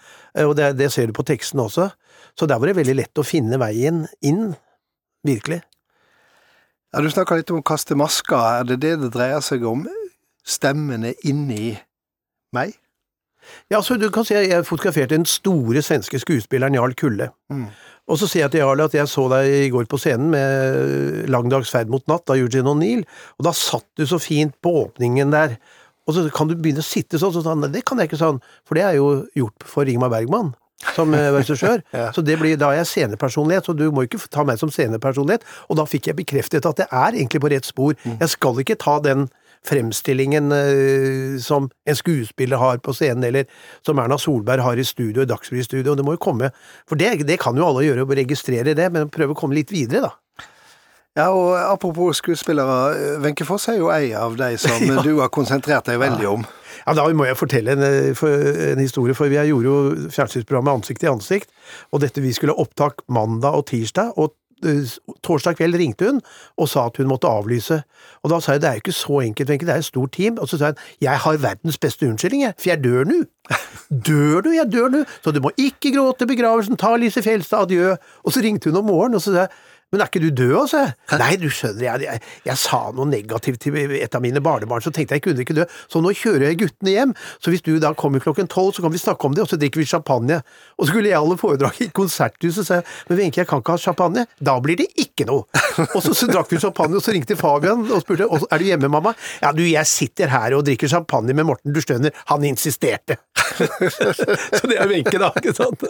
Og 0.48 0.56
det, 0.56 0.78
det 0.80 0.88
ser 0.96 1.12
du 1.12 1.20
på 1.20 1.28
teksten 1.28 1.60
også. 1.60 1.92
Så 2.38 2.48
der 2.48 2.60
var 2.60 2.70
det 2.70 2.78
veldig 2.80 2.96
lett 2.96 3.20
å 3.20 3.26
finne 3.26 3.58
veien 3.60 4.06
inn, 4.24 4.54
virkelig. 5.26 5.62
Ja, 6.92 7.00
Du 7.00 7.08
snakka 7.10 7.38
litt 7.38 7.50
om 7.52 7.62
å 7.62 7.64
kaste 7.64 7.96
masker. 7.96 8.60
Er 8.60 8.64
det 8.68 8.80
det 8.84 8.98
det 9.00 9.12
dreier 9.14 9.40
seg 9.40 9.64
om? 9.64 9.86
Stemmene 10.44 11.14
inni 11.24 11.78
meg? 12.52 12.76
Ja, 13.72 13.80
så 13.82 13.96
du 13.98 14.08
kan 14.14 14.26
si 14.26 14.36
at 14.38 14.46
jeg 14.46 14.66
fotograferte 14.68 15.16
den 15.16 15.26
store 15.26 15.82
svenske 15.82 16.20
skuespilleren 16.22 16.76
Jarl 16.76 16.94
Kulle. 16.98 17.30
Mm. 17.50 17.66
Og 18.10 18.18
så 18.20 18.28
sier 18.28 18.44
jeg 18.44 18.54
til 18.54 18.62
Jarl 18.62 18.84
at 18.84 18.94
jeg 18.94 19.10
så 19.10 19.24
deg 19.32 19.48
i 19.50 19.70
går 19.72 19.88
på 19.90 19.98
scenen 19.98 20.30
med 20.30 21.30
Lang 21.32 21.50
dags 21.50 21.72
ferd 21.72 21.90
mot 21.90 22.04
natt 22.10 22.30
av 22.30 22.38
Eugene 22.38 22.70
O'Neill, 22.70 23.04
og 23.38 23.46
da 23.48 23.54
satt 23.56 23.86
du 23.98 24.04
så 24.06 24.20
fint 24.22 24.54
på 24.62 24.74
åpningen 24.84 25.34
der. 25.34 25.56
Og 26.06 26.16
så 26.16 26.26
kan 26.34 26.50
du 26.50 26.56
begynne 26.58 26.82
å 26.82 26.86
sitte 26.86 27.18
sånn, 27.18 27.34
så 27.34 27.42
sa 27.42 27.54
han 27.54 27.66
det 27.72 27.84
kan 27.86 27.98
jeg 28.02 28.10
ikke 28.10 28.20
sånn, 28.20 28.42
for 28.66 28.78
det 28.78 28.86
er 28.86 28.98
jo 28.98 29.22
gjort 29.38 29.66
for 29.66 29.88
Ingmar 29.88 30.12
Bergman 30.12 30.52
som 30.94 31.14
eh, 31.14 31.28
regissør. 31.34 31.82
ja. 31.98 32.08
Så 32.14 32.24
det 32.26 32.38
blir, 32.40 32.56
da 32.60 32.72
er 32.72 32.82
jeg 32.82 32.90
scenepersonlighet, 32.92 33.68
så 33.68 33.76
du 33.76 33.88
må 33.94 34.06
ikke 34.06 34.20
ta 34.32 34.46
meg 34.46 34.60
som 34.60 34.72
scenepersonlighet. 34.72 35.46
Og 35.70 35.78
da 35.80 35.86
fikk 35.88 36.10
jeg 36.10 36.18
bekreftet 36.18 36.68
at 36.68 36.84
jeg 36.84 36.90
er 36.90 37.16
egentlig 37.16 37.42
på 37.44 37.52
rett 37.52 37.68
spor. 37.68 37.96
Mm. 38.02 38.18
Jeg 38.20 38.34
skal 38.34 38.62
ikke 38.64 38.80
ta 38.80 38.98
den 39.04 39.28
fremstillingen 39.62 40.50
uh, 40.50 41.38
som 41.38 41.68
en 41.86 41.98
skuespiller 41.98 42.58
har 42.58 42.80
på 42.82 42.94
scenen, 42.96 43.22
eller 43.28 43.46
som 43.86 44.00
Erna 44.02 44.18
Solberg 44.18 44.64
har 44.64 44.80
i 44.80 44.86
studio, 44.86 45.22
i 45.22 45.28
Dagsrevy-studio. 45.30 45.94
Det 45.94 46.06
må 46.06 46.16
jo 46.16 46.24
komme 46.24 46.50
For 46.88 46.98
det, 46.98 47.14
det, 47.28 47.38
kan 47.38 47.56
jo 47.56 47.68
alle 47.68 47.86
gjøre, 47.86 48.02
å 48.02 48.18
registrere 48.18 48.74
det, 48.74 48.88
men 48.90 49.12
prøve 49.12 49.36
å 49.36 49.38
komme 49.38 49.54
litt 49.54 49.70
videre, 49.70 50.08
da. 50.08 50.16
Ja, 51.12 51.26
og 51.28 51.52
apropos 51.60 52.22
skuespillere, 52.22 53.18
Wenche 53.20 53.44
Foss 53.44 53.68
er 53.68 53.76
jo 53.76 53.90
ei 53.92 54.14
av 54.16 54.32
de 54.40 54.54
som 54.58 54.80
ja. 54.88 55.02
du 55.04 55.18
har 55.20 55.28
konsentrert 55.28 55.86
deg 55.90 56.00
veldig 56.00 56.28
om. 56.30 56.46
Ja, 56.86 56.94
Da 56.98 57.08
må 57.12 57.26
jeg 57.28 57.38
fortelle 57.38 57.76
en, 57.76 57.82
en 57.82 58.82
historie, 58.82 59.14
for 59.14 59.32
vi 59.32 59.40
gjorde 59.40 59.68
jo 59.68 60.10
fjernsynsprogrammet 60.12 60.72
Ansikt 60.72 61.02
til 61.02 61.12
ansikt, 61.12 61.50
og 61.92 62.00
dette 62.04 62.22
vi 62.24 62.32
skulle 62.32 62.54
ha 62.56 62.62
opptak 62.62 63.04
mandag 63.12 63.58
og 63.58 63.66
tirsdag, 63.70 64.16
og 64.16 64.34
torsdag 65.22 65.56
kveld 65.58 65.76
ringte 65.78 66.06
hun 66.06 66.20
og 66.60 66.68
sa 66.70 66.86
at 66.86 66.98
hun 67.00 67.10
måtte 67.10 67.30
avlyse. 67.30 67.80
Og 68.22 68.30
da 68.32 68.38
sa 68.42 68.54
jeg 68.54 68.62
det 68.62 68.68
er 68.68 68.78
jo 68.78 68.84
ikke 68.84 68.94
så 68.94 69.20
enkelt, 69.24 69.48
det 69.48 69.68
er 69.68 69.82
et 69.82 69.88
stort 69.88 70.12
team. 70.14 70.38
Og 70.38 70.48
så 70.48 70.58
sa 70.58 70.72
hun 70.72 70.82
jeg 71.02 71.18
har 71.24 71.40
verdens 71.42 71.78
beste 71.82 72.06
unnskyldning, 72.08 72.44
jeg, 72.46 72.54
for 72.58 72.70
jeg 72.70 72.84
dør 72.84 73.08
nå. 73.08 73.20
Dør 74.08 74.40
du? 74.46 74.50
Jeg 74.54 74.70
dør 74.72 74.88
nå. 74.92 75.02
Så 75.24 75.34
du 75.34 75.40
må 75.42 75.50
ikke 75.58 75.92
gråte 75.96 76.28
begravelsen, 76.30 76.78
ta 76.80 76.94
Lise 76.96 77.22
Fjelstad, 77.24 77.66
adjø. 77.66 77.96
Og 78.22 78.34
så 78.34 78.42
ringte 78.44 78.70
hun 78.70 78.80
om 78.80 78.88
morgenen, 78.92 79.18
og 79.18 79.24
så 79.24 79.34
sa 79.34 79.46
jeg 79.46 79.54
men 79.92 80.02
er 80.02 80.10
ikke 80.10 80.22
du 80.24 80.30
død, 80.42 80.54
altså? 80.62 80.84
Nei, 81.20 81.32
du 81.40 81.48
skjønner, 81.52 81.84
jeg, 81.84 82.06
jeg, 82.06 82.22
jeg, 82.48 82.60
sa 82.62 82.82
noe 82.96 83.08
negativt 83.10 83.62
til 83.64 83.76
et 83.76 84.16
av 84.16 84.24
mine 84.24 84.40
barnebarn, 84.44 84.84
så 84.84 84.92
tenkte 84.94 85.16
jeg 85.16 85.22
jeg 85.22 85.26
kunne 85.28 85.44
ikke 85.44 85.58
dø, 85.60 85.66
så 85.92 86.00
nå 86.02 86.14
kjører 86.16 86.48
jeg 86.48 86.62
guttene 86.64 86.94
hjem, 86.94 87.12
så 87.42 87.52
hvis 87.52 87.64
du 87.66 87.74
da 87.82 87.92
kommer 87.98 88.22
klokken 88.24 88.48
tolv, 88.50 88.72
så 88.76 88.84
kan 88.84 88.94
vi 88.94 89.00
snakke 89.02 89.28
om 89.28 89.36
det, 89.36 89.44
og 89.44 89.52
så 89.52 89.58
drikker 89.60 89.82
vi 89.82 89.88
champagne. 89.88 90.40
Og 90.78 90.86
så 90.86 90.92
skulle 90.94 91.12
jeg 91.12 91.20
holde 91.20 91.38
foredrag 91.40 91.82
i 91.84 91.90
Konserthuset, 91.94 92.66
så 92.66 92.80
jeg 92.80 92.86
men 93.08 93.18
Wenche, 93.18 93.42
jeg 93.42 93.48
kan 93.50 93.62
ikke 93.62 93.74
ha 93.76 93.80
champagne. 93.80 94.24
Da 94.40 94.54
blir 94.62 94.78
det 94.80 94.88
ikke 95.00 95.26
noe. 95.28 95.44
Og 95.92 96.00
så, 96.04 96.14
så 96.16 96.28
drakk 96.30 96.50
vi 96.52 96.60
champagne, 96.62 96.98
og 96.98 97.04
så 97.04 97.14
ringte 97.14 97.36
Fabian 97.38 97.84
og 97.84 98.02
spurte 98.02 98.28
er 98.32 98.62
du 98.62 98.66
hjemme, 98.66 98.90
mamma? 98.92 99.14
Ja, 99.42 99.52
du, 99.56 99.62
jeg 99.66 99.88
sitter 99.88 100.32
her 100.32 100.56
og 100.56 100.64
drikker 100.66 100.90
champagne 100.90 101.36
med 101.36 101.48
Morten, 101.48 101.74
du 101.74 101.80
skjønner, 101.82 102.14
han 102.30 102.44
insisterte. 102.46 103.18
så 104.56 104.68
det 104.70 104.78
er 104.78 104.88
Wenche, 104.90 105.18
da, 105.20 105.32
ikke 105.36 105.54
sant? 105.56 105.84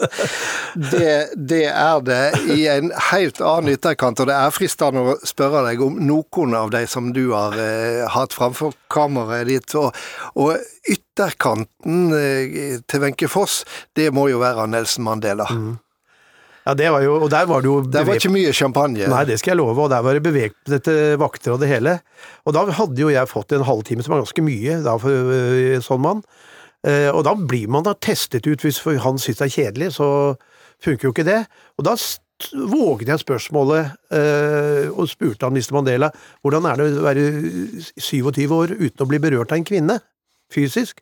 det, 0.91 1.13
det 1.37 1.65
er 1.69 2.03
det 2.05 2.21
i 2.53 2.65
en 2.71 2.91
helt 3.11 3.41
annen 3.43 3.77
ytter 3.77 3.92
ytterkant, 3.93 4.19
og 4.23 4.29
det 4.29 4.35
er 4.35 4.53
fristende 4.53 5.03
å 5.05 5.15
spørre 5.27 5.63
deg 5.69 5.81
om 5.85 5.99
noen 6.01 6.57
av 6.57 6.73
de 6.73 6.83
som 6.89 7.11
du 7.13 7.31
har 7.31 7.55
eh, 7.59 8.03
hatt 8.09 8.33
framfor 8.33 8.73
kameraet 8.91 9.47
ditt. 9.49 9.75
Og, 9.79 9.93
og 10.35 10.57
ytterkanten 10.89 12.13
eh, 12.17 12.79
til 12.87 13.03
Wenche 13.03 13.29
Foss, 13.31 13.63
det 13.95 14.11
må 14.13 14.27
jo 14.31 14.41
være 14.41 14.67
Nelson 14.71 15.05
Mandela. 15.05 15.47
Mm. 15.51 15.77
Ja, 16.63 16.73
det 16.79 16.89
var 16.93 17.03
jo, 17.03 17.17
og 17.25 17.27
der 17.31 17.47
var 17.49 17.59
det 17.59 17.67
jo 17.67 17.81
Det 17.91 18.05
var 18.07 18.15
ikke 18.15 18.31
mye 18.31 18.53
champagne? 18.55 19.07
Nei, 19.11 19.25
det 19.27 19.35
skal 19.41 19.51
jeg 19.51 19.59
love, 19.59 19.75
og 19.83 19.91
der 19.91 20.03
var 20.05 20.15
det 20.15 20.23
bevegte 20.23 20.95
vakter 21.19 21.57
og 21.57 21.59
det 21.59 21.67
hele. 21.67 21.97
Og 22.47 22.55
da 22.55 22.63
hadde 22.71 23.03
jo 23.03 23.11
jeg 23.11 23.27
fått 23.27 23.51
en 23.51 23.65
halvtime, 23.67 24.03
som 24.03 24.15
var 24.15 24.23
ganske 24.23 24.45
mye 24.45 24.79
da 24.85 24.95
for 25.01 25.11
en 25.11 25.75
uh, 25.75 25.83
sånn 25.83 26.03
mann. 26.05 26.23
Uh, 26.87 27.11
og 27.11 27.25
da 27.27 27.35
blir 27.35 27.67
man 27.71 27.83
da 27.83 27.97
testet 27.99 28.47
ut, 28.47 28.63
hvis 28.63 28.79
han 29.03 29.19
syns 29.19 29.41
det 29.41 29.49
er 29.49 29.55
kjedelig, 29.57 29.91
så 29.99 30.07
funker 30.83 31.09
jo 31.09 31.13
ikke 31.15 31.27
det. 31.27 31.41
Og 31.79 31.87
da 31.87 31.97
våget 32.53 33.11
jeg 33.11 33.21
spørsmålet 33.21 33.93
eh, 34.15 34.89
og 34.91 35.07
spurte 35.11 35.47
han 35.47 35.55
Mr. 35.55 35.73
Mandela 35.77 36.09
hvordan 36.43 36.67
er 36.69 36.79
det 36.79 36.87
å 36.89 37.05
være 37.05 37.25
27 38.01 38.53
år 38.57 38.75
uten 38.79 39.05
å 39.05 39.09
bli 39.09 39.21
berørt 39.23 39.53
av 39.53 39.61
en 39.61 39.67
kvinne, 39.67 39.99
fysisk? 40.53 41.01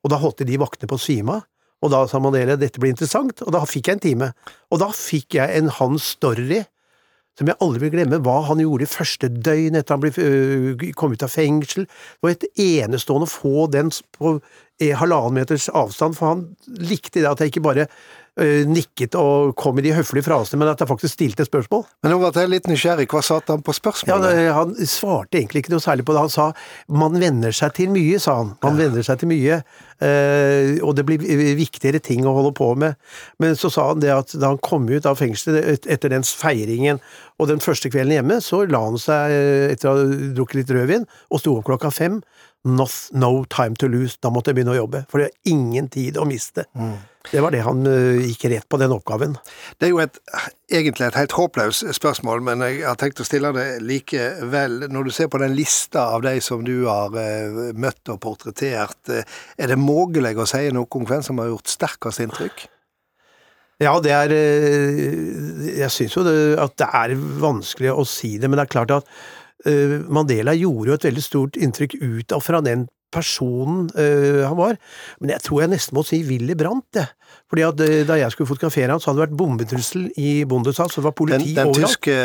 Og 0.00 0.12
da 0.12 0.20
holdt 0.20 0.46
de 0.48 0.58
vaktene 0.60 0.88
på 0.90 0.98
Svima. 1.00 1.40
Og 1.80 1.92
da 1.92 2.02
sa 2.08 2.20
Mandela 2.20 2.58
dette 2.60 2.80
blir 2.80 2.92
interessant, 2.92 3.40
og 3.44 3.54
da 3.54 3.62
fikk 3.68 3.88
jeg 3.88 3.98
en 3.98 4.04
time. 4.04 4.28
Og 4.72 4.80
da 4.82 4.90
fikk 4.96 5.38
jeg 5.38 5.60
en 5.60 5.72
hans 5.78 6.12
story 6.16 6.62
som 7.38 7.48
jeg 7.48 7.60
aldri 7.64 7.86
vil 7.86 7.94
glemme, 7.94 8.18
hva 8.20 8.40
han 8.50 8.60
gjorde 8.60 8.84
i 8.84 8.90
første 8.90 9.30
døgn 9.32 9.78
etter 9.78 9.96
han 9.96 10.02
ble, 10.02 10.10
øh, 10.12 10.82
kom 10.98 11.14
ut 11.14 11.22
av 11.24 11.32
fengsel. 11.32 11.86
Det 11.86 12.26
var 12.26 12.34
et 12.34 12.48
enestående 12.60 13.28
å 13.28 13.32
få 13.32 13.68
den 13.72 13.92
på 14.16 14.34
halvannen 14.80 15.36
meters 15.36 15.68
avstand, 15.76 16.16
for 16.18 16.34
han 16.34 16.44
likte 16.80 17.20
det 17.20 17.30
at 17.30 17.40
jeg 17.40 17.52
ikke 17.52 17.64
bare 17.64 17.86
nikket 18.40 19.16
og 19.18 19.54
kom 19.58 19.78
i 19.80 19.84
de 19.84 19.92
høflige 19.94 20.24
frasene, 20.26 20.60
men 20.62 20.70
at 20.72 20.80
jeg 20.80 20.88
faktisk 20.88 21.14
stilte 21.16 21.44
spørsmål. 21.46 21.84
Men 22.02 22.14
nå 22.14 22.20
ble 22.22 22.30
jeg 22.42 22.50
litt 22.52 22.68
nysgjerrig. 22.70 23.08
Hva 23.10 23.22
satte 23.24 23.54
han 23.54 23.64
på 23.64 23.74
spørsmålet? 23.76 24.40
Ja, 24.46 24.54
han 24.56 24.74
svarte 24.88 25.40
egentlig 25.40 25.64
ikke 25.64 25.74
noe 25.74 25.84
særlig 25.84 26.06
på 26.08 26.16
det. 26.16 26.24
Han 26.24 26.32
sa 26.32 26.52
'man 26.88 27.20
venner 27.20 27.52
seg 27.52 27.74
til 27.74 27.90
mye', 27.92 28.20
sa 28.20 28.36
han. 28.40 28.56
Man 28.62 28.78
ja. 28.78 28.86
venner 28.86 29.02
seg 29.02 29.18
til 29.20 29.28
mye, 29.28 29.62
eh, 30.00 30.78
og 30.82 30.96
det 30.96 31.06
blir 31.06 31.18
viktigere 31.58 32.00
ting 32.00 32.24
å 32.24 32.34
holde 32.34 32.52
på 32.56 32.74
med. 32.76 32.96
Men 33.38 33.56
så 33.56 33.70
sa 33.70 33.88
han 33.88 34.00
det 34.00 34.12
at 34.14 34.32
da 34.32 34.52
han 34.52 34.58
kom 34.58 34.88
ut 34.88 35.06
av 35.06 35.18
fengselet 35.20 35.86
etter 35.86 36.08
den 36.08 36.22
feiringen 36.22 37.00
og 37.38 37.48
den 37.48 37.60
første 37.60 37.90
kvelden 37.90 38.16
hjemme, 38.16 38.40
så 38.40 38.64
la 38.68 38.84
han 38.84 38.98
seg 39.00 39.30
eh, 39.30 39.72
etter 39.72 39.90
å 39.90 39.96
ha 39.96 40.04
drukket 40.36 40.62
litt 40.62 40.70
rødvin 40.76 41.06
og 41.30 41.40
sto 41.40 41.56
opp 41.58 41.68
klokka 41.68 41.90
fem. 41.90 42.20
No 42.64 43.44
time 43.48 43.76
to 43.76 43.88
lose. 43.88 44.18
Da 44.20 44.28
måtte 44.32 44.50
jeg 44.50 44.58
begynne 44.58 44.74
å 44.74 44.82
jobbe, 44.82 45.06
for 45.08 45.22
det 45.22 45.30
er 45.30 45.52
ingen 45.54 45.88
tid 45.92 46.18
å 46.20 46.26
miste. 46.28 46.66
Mm. 46.76 46.98
Det 47.30 47.40
var 47.44 47.52
det 47.52 47.60
han 47.64 47.84
uh, 47.84 48.20
gikk 48.20 48.46
rett 48.48 48.66
på, 48.68 48.78
den 48.80 48.92
oppgaven. 48.92 49.36
Det 49.76 49.88
er 49.88 49.92
jo 49.92 50.00
et, 50.00 50.16
egentlig 50.72 51.06
et 51.08 51.18
helt 51.20 51.36
håpløst 51.36 51.88
spørsmål, 51.96 52.40
men 52.44 52.64
jeg 52.64 52.82
har 52.84 52.96
tenkt 53.00 53.20
å 53.20 53.26
stille 53.28 53.52
det 53.56 53.66
likevel. 53.84 54.86
Når 54.92 55.08
du 55.08 55.12
ser 55.14 55.30
på 55.32 55.40
den 55.40 55.56
lista 55.56 56.06
av 56.16 56.24
de 56.24 56.34
som 56.44 56.64
du 56.64 56.86
har 56.88 57.16
uh, 57.16 57.70
møtt 57.76 58.12
og 58.12 58.20
portrettert, 58.24 59.00
uh, 59.12 59.40
er 59.60 59.72
det 59.72 59.80
mulig 59.80 60.36
å 60.36 60.48
si 60.48 60.66
noe 60.72 61.00
om 61.00 61.08
hvem 61.08 61.24
som 61.24 61.40
har 61.40 61.52
gjort 61.52 61.72
sterkest 61.72 62.24
inntrykk? 62.24 62.68
Ja, 63.80 63.94
det 64.04 64.10
er 64.12 64.32
Jeg 64.36 65.88
syns 65.88 66.12
jo 66.12 66.24
det, 66.26 66.34
at 66.60 66.74
det 66.76 66.88
er 66.98 67.14
vanskelig 67.40 67.94
å 67.94 68.04
si 68.04 68.34
det, 68.36 68.50
men 68.50 68.60
det 68.60 68.66
er 68.66 68.74
klart 68.74 68.92
at 68.98 69.08
Mandela 70.08 70.54
gjorde 70.56 70.88
jo 70.88 70.96
et 70.96 71.04
veldig 71.10 71.22
stort 71.24 71.58
inntrykk 71.60 71.98
ut 72.00 72.32
av 72.32 72.40
fra 72.44 72.62
den 72.64 72.86
personen 73.10 73.88
uh, 73.98 74.46
han 74.46 74.56
var. 74.58 74.78
Men 75.20 75.34
jeg 75.34 75.44
tror 75.46 75.64
jeg 75.64 75.72
nesten 75.74 75.96
må 75.98 76.04
si 76.06 76.20
Willy 76.26 76.56
Brandt, 76.58 76.86
jeg. 76.96 77.10
Fordi 77.50 77.64
at 77.66 77.82
uh, 77.82 77.96
Da 78.08 78.18
jeg 78.20 78.34
skulle 78.34 78.50
fotografere 78.50 78.94
han, 78.94 79.02
så 79.02 79.10
hadde 79.10 79.20
det 79.20 79.26
vært 79.26 79.38
bombetrussel 79.40 80.08
i 80.20 80.32
Bundeshus, 80.48 80.94
så 80.94 81.02
det 81.02 81.08
var 81.08 81.16
politi 81.18 81.54
overalt. 81.54 81.58
den. 81.58 81.72
Den 81.74 81.86
tyske 81.86 82.16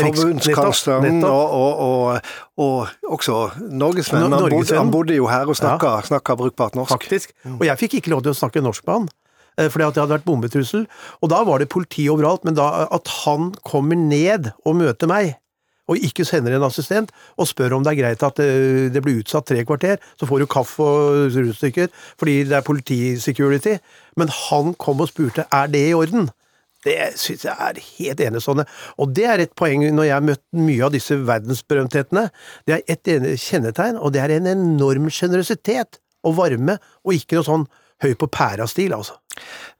forbundskansleren 0.00 1.24
og, 1.28 1.56
og, 1.60 1.82
og, 1.86 2.30
og, 2.64 3.16
også 3.16 3.40
Norgesvennen, 3.68 4.32
Han, 4.32 4.48
bodde, 4.48 4.78
han 4.78 4.92
bodde 4.92 5.18
jo 5.18 5.28
her 5.30 5.50
og 5.50 5.58
snakka, 5.60 5.96
ja. 6.00 6.12
snakka 6.12 6.38
brukbart 6.40 6.78
norsk. 6.78 6.94
Faktisk. 6.96 7.34
Og 7.58 7.66
jeg 7.68 7.84
fikk 7.84 8.00
ikke 8.00 8.14
lov 8.14 8.24
til 8.24 8.34
å 8.34 8.40
snakke 8.40 8.64
norsk 8.64 8.86
med 8.86 8.96
han 8.96 9.10
eh, 9.58 9.68
fordi 9.68 9.86
at 9.86 9.96
det 9.96 10.02
hadde 10.02 10.16
vært 10.16 10.28
bombetrussel. 10.28 10.88
Og 11.20 11.32
da 11.32 11.44
var 11.46 11.60
det 11.60 11.68
politi 11.72 12.08
overalt, 12.12 12.46
men 12.48 12.56
da 12.56 12.88
at 12.88 13.12
han 13.26 13.52
kommer 13.66 13.98
ned 13.98 14.52
og 14.64 14.80
møter 14.80 15.10
meg, 15.10 15.36
og 15.90 16.06
ikke 16.06 16.26
sender 16.28 16.54
en 16.56 16.66
assistent 16.66 17.10
og 17.36 17.48
spør 17.50 17.76
om 17.76 17.84
det 17.84 17.94
er 17.94 18.00
greit 18.00 18.26
at 18.26 18.40
det, 18.40 18.92
det 18.94 19.02
blir 19.04 19.20
utsatt 19.20 19.48
tre 19.50 19.64
kvarter, 19.66 19.98
så 20.18 20.28
får 20.28 20.42
du 20.42 20.50
kaffe 20.50 20.86
og 20.86 21.34
rundstykker 21.34 21.90
fordi 22.20 22.42
det 22.50 22.58
er 22.58 22.66
politisecurity. 22.66 23.78
Men 24.20 24.30
han 24.34 24.74
kom 24.78 25.02
og 25.02 25.10
spurte 25.10 25.46
er 25.50 25.72
det 25.72 25.88
i 25.90 25.96
orden. 25.96 26.30
Det 26.84 26.96
syns 27.20 27.44
jeg 27.44 27.56
er 27.60 27.80
helt 27.98 28.20
enestående. 28.24 28.64
Og 28.96 29.12
det 29.16 29.26
er 29.28 29.42
et 29.42 29.56
poeng 29.58 29.82
når 29.92 30.06
jeg 30.06 30.16
har 30.16 30.24
møtt 30.24 30.44
mye 30.56 30.86
av 30.86 30.94
disse 30.94 31.18
verdensberømthetene. 31.28 32.28
Det 32.64 32.78
er 32.78 32.94
ett 32.94 33.10
kjennetegn, 33.42 33.98
og 34.00 34.14
det 34.14 34.22
er 34.22 34.38
en 34.38 34.48
enorm 34.48 35.10
sjenerøsitet 35.12 36.00
og 36.24 36.36
varme, 36.38 36.78
og 37.04 37.16
ikke 37.16 37.38
noe 37.38 37.48
sånn 37.48 37.66
høy 38.04 38.14
på 38.18 38.28
pæra-stil, 38.32 38.94
altså. 38.96 39.18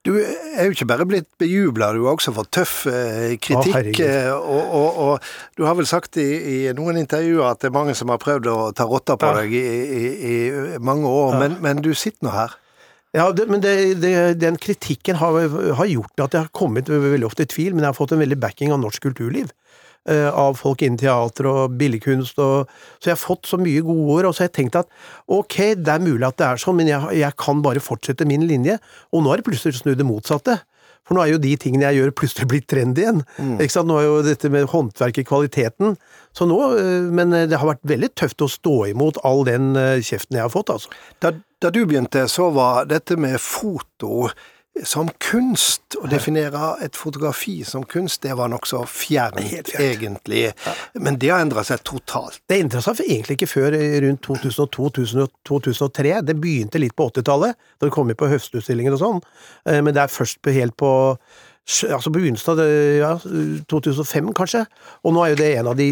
Du 0.07 0.15
er 0.17 0.65
jo 0.65 0.73
ikke 0.73 0.87
bare 0.89 1.05
blitt 1.09 1.29
bejubla, 1.41 1.91
du 1.93 2.07
har 2.07 2.17
også 2.17 2.33
fått 2.33 2.49
tøff 2.57 2.75
eh, 2.89 3.35
kritikk. 3.43 4.01
Å, 4.01 4.39
og, 4.39 4.73
og, 4.79 5.01
og, 5.05 5.29
du 5.59 5.67
har 5.69 5.77
vel 5.77 5.89
sagt 5.89 6.17
i, 6.21 6.29
i, 6.39 6.57
noen 6.77 7.03
intervjuer 7.03 7.51
at 7.51 7.61
det 7.61 7.69
er 7.69 7.77
mange 7.77 7.97
som 7.99 8.13
har 8.13 8.21
prøvd 8.23 8.49
å 8.49 8.57
ta 8.77 8.87
rotta 8.89 9.19
på 9.21 9.29
ja. 9.29 9.43
deg 9.43 9.55
i, 9.59 9.61
i, 9.61 10.03
i, 10.33 10.39
mange 10.81 11.11
år, 11.11 11.37
ja. 11.37 11.43
men, 11.45 11.59
men, 11.65 11.85
du 11.85 11.93
sitter 11.93 12.29
nå 12.29 12.33
her. 12.33 12.57
Ja, 13.17 13.27
det, 13.35 13.49
men 13.51 13.61
det, 13.61 13.75
det, 14.01 14.15
den 14.39 14.57
kritikken 14.63 15.19
har, 15.19 15.37
har, 15.51 15.87
gjort 15.91 16.23
at 16.23 16.37
jeg 16.37 16.47
har 16.47 16.53
kommet 16.55 16.89
veldig 16.89 17.27
ofte 17.27 17.45
i 17.45 17.51
tvil, 17.51 17.75
men 17.75 17.83
jeg 17.83 17.91
har 17.91 17.99
fått 17.99 18.15
en 18.15 18.23
veldig 18.23 18.39
backing 18.41 18.73
av 18.73 18.81
norsk 18.81 19.03
kulturliv. 19.11 19.51
Eh, 20.11 20.27
av 20.35 20.57
folk 20.59 20.81
innen 20.83 20.99
teater 20.99 21.47
og 21.47 21.77
billedkunst, 21.79 22.39
og, 22.43 22.71
så 22.99 23.11
jeg 23.11 23.15
har 23.15 23.21
fått 23.21 23.47
så 23.47 23.59
mye 23.61 23.83
gode 23.85 24.17
ord, 24.17 24.27
og 24.27 24.35
så 24.35 24.43
har 24.43 24.49
jeg 24.49 24.57
tenkt 24.57 24.79
at 24.81 24.89
ok, 25.31 25.57
det 25.79 25.93
er 25.93 26.03
mulig 26.03 26.27
at 26.27 26.39
det 26.41 26.49
er 26.49 26.59
sånn, 26.59 26.81
men 26.81 26.91
jeg, 26.91 27.13
jeg 27.21 27.37
kan 27.39 27.61
bare 27.63 27.83
fortsette 27.85 28.27
min 28.27 28.43
linje, 28.49 28.81
og 29.15 29.23
nå 29.23 29.31
har 29.31 29.39
det 29.39 29.47
plutselig 29.47 29.79
snudd 29.79 30.01
det 30.01 30.09
motsatte. 30.09 30.59
For 31.07 31.15
nå 31.15 31.23
er 31.23 31.31
jo 31.33 31.43
de 31.43 31.53
tingene 31.63 31.87
jeg 31.87 32.01
gjør, 32.01 32.15
plutselig 32.19 32.49
blitt 32.51 32.67
trend 32.71 32.99
igjen. 32.99 33.23
Mm. 33.39 33.55
Ikke 33.63 33.77
sant? 33.77 33.89
Nå 33.89 34.01
er 34.01 34.09
jo 34.09 34.19
dette 34.27 34.51
med 34.53 34.67
håndverket, 34.73 35.29
kvaliteten. 35.31 35.95
Så 36.37 36.47
nå, 36.49 36.59
eh, 36.81 37.07
Men 37.15 37.35
eh, 37.37 37.47
det 37.51 37.61
har 37.63 37.71
vært 37.71 37.87
veldig 37.87 38.11
tøft 38.19 38.43
å 38.43 38.51
stå 38.51 38.77
imot 38.91 39.21
all 39.27 39.45
den 39.47 39.73
kjeften 39.79 40.41
jeg 40.41 40.47
har 40.49 40.53
fått, 40.53 40.75
altså. 40.75 40.91
Da, 41.23 41.37
da 41.63 41.71
du 41.71 41.85
begynte, 41.85 42.27
så 42.31 42.51
var 42.55 42.91
dette 42.91 43.19
med 43.21 43.39
foto 43.43 44.27
som 44.87 45.11
kunst. 45.19 45.97
Å 46.01 46.09
definere 46.11 46.77
et 46.85 46.97
fotografi 46.97 47.61
som 47.67 47.85
kunst, 47.89 48.23
det 48.23 48.37
var 48.39 48.51
nokså 48.53 48.83
fjernt, 48.89 49.73
egentlig. 49.77 50.47
Ja. 50.51 50.75
Men 51.03 51.19
det 51.21 51.33
har 51.33 51.45
endra 51.45 51.65
seg 51.67 51.83
totalt. 51.87 52.41
Det 52.49 52.61
endra 52.63 52.83
seg 52.85 53.03
egentlig 53.07 53.39
ikke 53.39 53.51
før 53.51 53.77
rundt 54.07 54.27
2002-2003. 54.29 56.17
Det 56.27 56.39
begynte 56.39 56.83
litt 56.83 56.97
på 56.97 57.11
80-tallet, 57.11 57.59
da 57.79 57.89
det 57.89 57.95
kom 57.95 58.11
inn 58.11 58.19
på 58.19 58.31
høstutstillingen 58.31 58.97
og 58.97 59.03
sånn. 59.03 59.23
Eh, 59.69 59.81
men 59.83 59.97
det 59.97 60.05
er 60.05 60.15
først 60.15 60.53
helt 60.55 60.79
på 60.81 60.93
altså 61.71 62.11
begynnelsen 62.11 62.51
av 62.55 62.59
det, 62.59 62.71
ja, 62.99 63.11
2005, 63.71 64.33
kanskje. 64.35 64.65
Og 65.07 65.15
nå 65.15 65.25
er 65.25 65.35
jo 65.35 65.41
det 65.43 65.51
en 65.59 65.71
av 65.71 65.77
de 65.79 65.91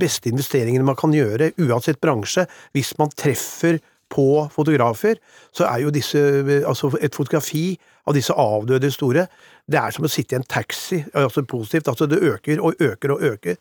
beste 0.00 0.28
investeringene 0.32 0.84
man 0.84 0.98
kan 0.98 1.14
gjøre, 1.14 1.52
uansett 1.64 2.00
bransje, 2.02 2.44
hvis 2.76 2.92
man 3.00 3.12
treffer 3.16 3.80
på 4.10 4.48
fotografer, 4.52 5.20
så 5.52 5.66
er 5.68 5.84
jo 5.84 5.92
disse 5.94 6.18
Altså, 6.66 6.90
et 7.00 7.14
fotografi 7.14 7.78
av 8.08 8.16
disse 8.16 8.32
avdøde 8.32 8.90
store, 8.90 9.26
det 9.68 9.78
er 9.78 9.92
som 9.92 10.06
å 10.06 10.10
sitte 10.10 10.34
i 10.34 10.38
en 10.38 10.48
taxi, 10.48 11.02
altså 11.14 11.44
positivt. 11.44 11.88
Altså, 11.88 12.06
det 12.06 12.22
øker 12.24 12.60
og 12.60 12.80
øker 12.80 13.14
og 13.14 13.22
øker. 13.22 13.56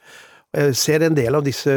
Jeg 0.56 0.76
ser 0.80 1.04
en 1.04 1.16
del 1.18 1.36
av 1.36 1.44
disse 1.44 1.72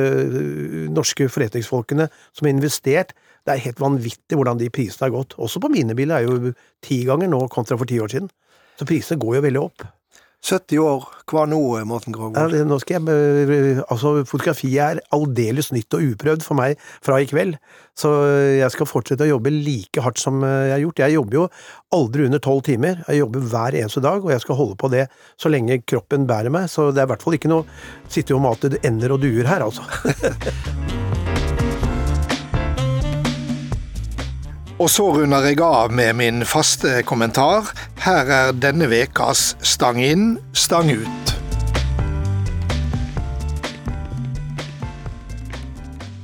norske 0.94 1.26
forretningsfolkene 1.28 2.06
som 2.32 2.46
har 2.46 2.54
investert. 2.54 3.14
Det 3.44 3.54
er 3.54 3.64
helt 3.66 3.80
vanvittig 3.82 4.38
hvordan 4.38 4.60
de 4.60 4.70
prisene 4.70 5.08
har 5.08 5.16
gått. 5.16 5.34
Også 5.42 5.60
på 5.60 5.72
mine 5.72 5.96
biler 5.98 6.20
er 6.20 6.28
jo 6.28 6.52
ti 6.84 7.02
ganger 7.08 7.30
nå 7.32 7.46
kontra 7.50 7.78
for 7.80 7.90
ti 7.90 7.98
år 8.00 8.12
siden. 8.12 8.30
Så 8.78 8.86
prisene 8.88 9.20
går 9.20 9.40
jo 9.40 9.46
veldig 9.48 9.64
opp. 9.64 9.84
70 10.40 10.80
år, 10.80 11.04
hva 11.28 11.44
nå, 11.48 11.58
Morten 11.88 12.14
Gråvold? 12.16 12.54
Ja, 12.56 12.64
nå 12.64 12.78
skal 12.80 12.96
jeg, 12.96 13.82
altså 13.92 14.14
Fotografiet 14.28 14.80
er 14.80 15.00
aldeles 15.14 15.68
nytt 15.74 15.92
og 15.98 16.06
uprøvd 16.14 16.46
for 16.46 16.56
meg 16.58 16.80
fra 17.04 17.18
i 17.20 17.28
kveld, 17.28 17.58
så 17.98 18.12
jeg 18.56 18.72
skal 18.72 18.88
fortsette 18.88 19.26
å 19.26 19.34
jobbe 19.34 19.52
like 19.52 20.00
hardt 20.00 20.22
som 20.22 20.40
jeg 20.40 20.72
har 20.72 20.80
gjort. 20.80 21.02
Jeg 21.04 21.16
jobber 21.18 21.38
jo 21.42 21.44
aldri 21.96 22.24
under 22.30 22.42
tolv 22.42 22.64
timer, 22.70 23.02
jeg 23.04 23.20
jobber 23.20 23.44
hver 23.52 23.76
eneste 23.82 24.04
dag, 24.04 24.24
og 24.24 24.32
jeg 24.32 24.44
skal 24.46 24.60
holde 24.62 24.78
på 24.80 24.90
det 24.94 25.04
så 25.36 25.52
lenge 25.52 25.82
kroppen 25.84 26.24
bærer 26.30 26.52
meg, 26.54 26.70
så 26.72 26.88
det 26.88 27.04
er 27.04 27.10
i 27.10 27.12
hvert 27.12 27.26
fall 27.26 27.36
ikke 27.36 27.52
noe 27.52 28.08
sitte 28.08 28.36
og 28.36 28.44
mate 28.46 28.72
ender 28.80 29.16
og 29.16 29.22
duer 29.26 29.50
her, 29.50 29.68
altså. 29.68 29.84
Og 34.80 34.88
så 34.88 35.04
runder 35.12 35.44
jeg 35.44 35.58
av 35.60 35.92
med 35.92 36.14
min 36.16 36.40
faste 36.48 37.02
kommentar. 37.04 37.66
Her 38.00 38.30
er 38.32 38.54
denne 38.56 38.86
ukas 38.88 39.50
Stang 39.60 40.00
inn, 40.00 40.38
stang 40.56 40.88
ut. 40.88 41.32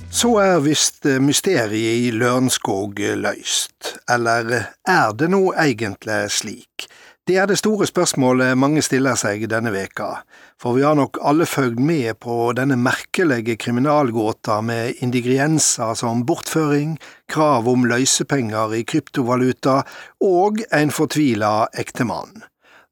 Så 0.08 0.30
er 0.40 0.64
visst 0.64 1.04
mysteriet 1.20 2.08
i 2.08 2.08
Lørenskog 2.16 2.96
løyst. 3.20 3.98
Eller 4.08 4.48
er 4.88 5.12
det 5.12 5.28
nå 5.36 5.50
egentlig 5.52 6.22
slik? 6.32 6.88
Det 7.26 7.34
er 7.42 7.48
det 7.50 7.56
store 7.58 7.88
spørsmålet 7.90 8.54
mange 8.54 8.78
stiller 8.86 9.16
seg 9.18 9.40
denne 9.50 9.72
veka, 9.74 10.20
for 10.62 10.76
vi 10.76 10.84
har 10.86 10.94
nok 10.94 11.18
alle 11.26 11.42
følgt 11.50 11.80
med 11.82 12.20
på 12.22 12.52
denne 12.54 12.76
merkelige 12.78 13.56
kriminalgåta 13.58 14.60
med 14.62 15.00
indigrienser 15.02 15.96
som 15.98 16.20
bortføring, 16.28 16.92
krav 17.26 17.66
om 17.66 17.82
løsepenger 17.90 18.76
i 18.78 18.84
kryptovaluta 18.86 19.80
og 20.22 20.62
en 20.70 20.94
fortvila 20.94 21.66
ektemann. 21.74 22.44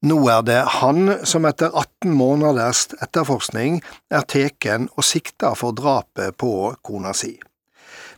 Nå 0.03 0.17
er 0.27 0.43
det 0.43 0.59
han 0.81 1.13
som 1.23 1.47
etter 1.47 1.71
18 1.71 2.11
måneders 2.19 2.89
etterforskning 3.07 3.79
er 4.11 4.27
teken 4.27 4.89
og 4.97 5.07
sikta 5.07 5.53
for 5.55 5.79
drapet 5.79 6.35
på 6.43 6.73
kona 6.83 7.15
si. 7.15 7.37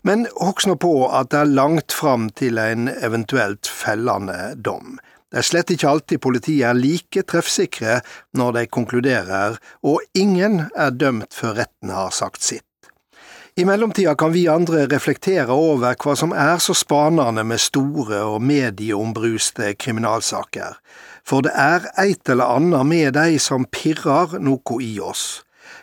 Men 0.00 0.24
husk 0.40 0.64
nå 0.64 0.78
på 0.80 0.94
at 1.12 1.28
det 1.34 1.42
er 1.42 1.52
langt 1.60 1.92
fram 1.92 2.30
til 2.40 2.56
en 2.62 2.88
eventuelt 2.88 3.68
fellende 3.68 4.54
dom. 4.56 4.96
Det 5.36 5.42
er 5.42 5.44
slett 5.50 5.70
ikke 5.74 5.88
alltid 5.90 6.20
politiet 6.24 6.64
er 6.64 6.78
like 6.80 7.20
treffsikre 7.28 7.98
når 8.40 8.54
de 8.56 8.60
konkluderer, 8.72 9.58
og 9.84 9.98
ingen 10.16 10.62
er 10.72 10.94
dømt 10.96 11.36
før 11.36 11.58
retten 11.58 11.92
har 11.92 12.14
sagt 12.16 12.40
sitt. 12.40 12.88
I 13.60 13.66
mellomtida 13.68 14.14
kan 14.16 14.32
vi 14.32 14.46
andre 14.48 14.86
reflektere 14.88 15.52
over 15.52 15.92
hva 16.00 16.14
som 16.16 16.32
er 16.32 16.56
så 16.64 16.72
spanende 16.72 17.44
med 17.44 17.60
store 17.60 18.22
og 18.30 18.40
medieombruste 18.48 19.74
kriminalsaker, 19.76 20.80
for 21.20 21.44
det 21.44 21.52
er 21.52 21.84
eit 22.00 22.32
eller 22.32 22.56
annet 22.56 22.88
med 22.88 23.12
de 23.18 23.36
som 23.36 23.68
pirrer 23.68 24.38
noe 24.40 24.80
i 24.80 24.94
oss. 25.04 25.42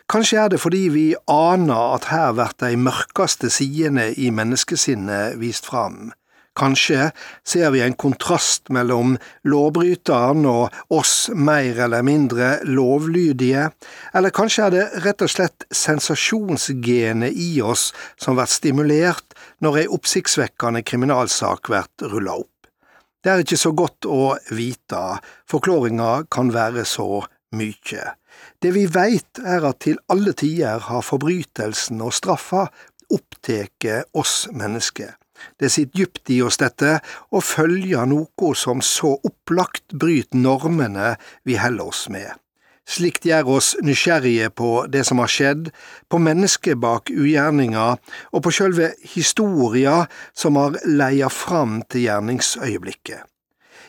Kanskje 0.10 0.42
er 0.48 0.50
det 0.56 0.64
fordi 0.66 0.88
vi 0.98 1.06
aner 1.30 1.94
at 2.00 2.10
her 2.10 2.34
blir 2.34 2.58
de 2.66 2.74
mørkeste 2.90 3.54
sidene 3.54 4.10
i 4.18 4.34
menneskesinnet 4.34 5.38
vist 5.46 5.70
fram. 5.70 6.10
Kanskje 6.54 7.10
ser 7.48 7.72
vi 7.74 7.82
en 7.82 7.96
kontrast 7.98 8.70
mellom 8.70 9.16
lovbryteren 9.50 10.46
og 10.46 10.94
oss 10.94 11.32
mer 11.34 11.80
eller 11.88 12.06
mindre 12.06 12.60
lovlydige, 12.70 13.72
eller 14.14 14.34
kanskje 14.36 14.68
er 14.68 14.76
det 14.76 14.86
rett 15.08 15.26
og 15.26 15.34
slett 15.34 15.66
sensasjonsgenet 15.74 17.34
i 17.34 17.58
oss 17.66 17.90
som 18.22 18.38
blir 18.38 18.52
stimulert 18.54 19.34
når 19.66 19.82
ei 19.82 19.88
oppsiktsvekkende 19.98 20.84
kriminalsak 20.86 21.72
blir 21.72 21.90
rulla 22.14 22.38
opp. 22.44 22.50
Det 23.24 23.32
er 23.32 23.42
ikke 23.42 23.58
så 23.58 23.72
godt 23.72 24.06
å 24.06 24.36
vite, 24.52 25.02
forklaringa 25.50 26.26
kan 26.30 26.52
være 26.54 26.84
så 26.86 27.24
mykje. 27.56 28.04
Det 28.62 28.74
vi 28.76 28.86
veit 28.92 29.40
er 29.40 29.66
at 29.66 29.82
til 29.86 29.98
alle 30.12 30.36
tider 30.38 30.86
har 30.90 31.06
forbrytelsen 31.08 32.02
og 32.04 32.14
straffa 32.14 32.68
opptatt 33.14 33.88
oss 34.14 34.48
mennesker. 34.52 35.16
Det 35.60 35.70
sitter 35.70 36.04
dypt 36.04 36.30
i 36.34 36.42
oss 36.46 36.60
dette, 36.62 37.00
og 37.32 37.44
følger 37.44 38.08
noe 38.10 38.54
som 38.58 38.82
så 38.86 39.16
opplagt 39.24 39.94
bryter 39.94 40.40
normene 40.40 41.16
vi 41.48 41.58
holder 41.62 41.92
oss 41.94 42.08
med. 42.14 42.32
Slikt 42.84 43.24
gjør 43.24 43.48
oss 43.58 43.70
nysgjerrige 43.80 44.50
på 44.60 44.70
det 44.92 45.06
som 45.08 45.22
har 45.24 45.32
skjedd, 45.32 45.70
på 46.12 46.20
mennesket 46.20 46.82
bak 46.84 47.12
ugjerninga, 47.14 47.94
og 48.36 48.44
på 48.44 48.52
sjølve 48.52 48.92
historia 49.14 50.02
som 50.36 50.60
har 50.60 50.76
leia 50.84 51.30
fram 51.32 51.80
til 51.88 52.10
gjerningsøyeblikket. 52.10 53.24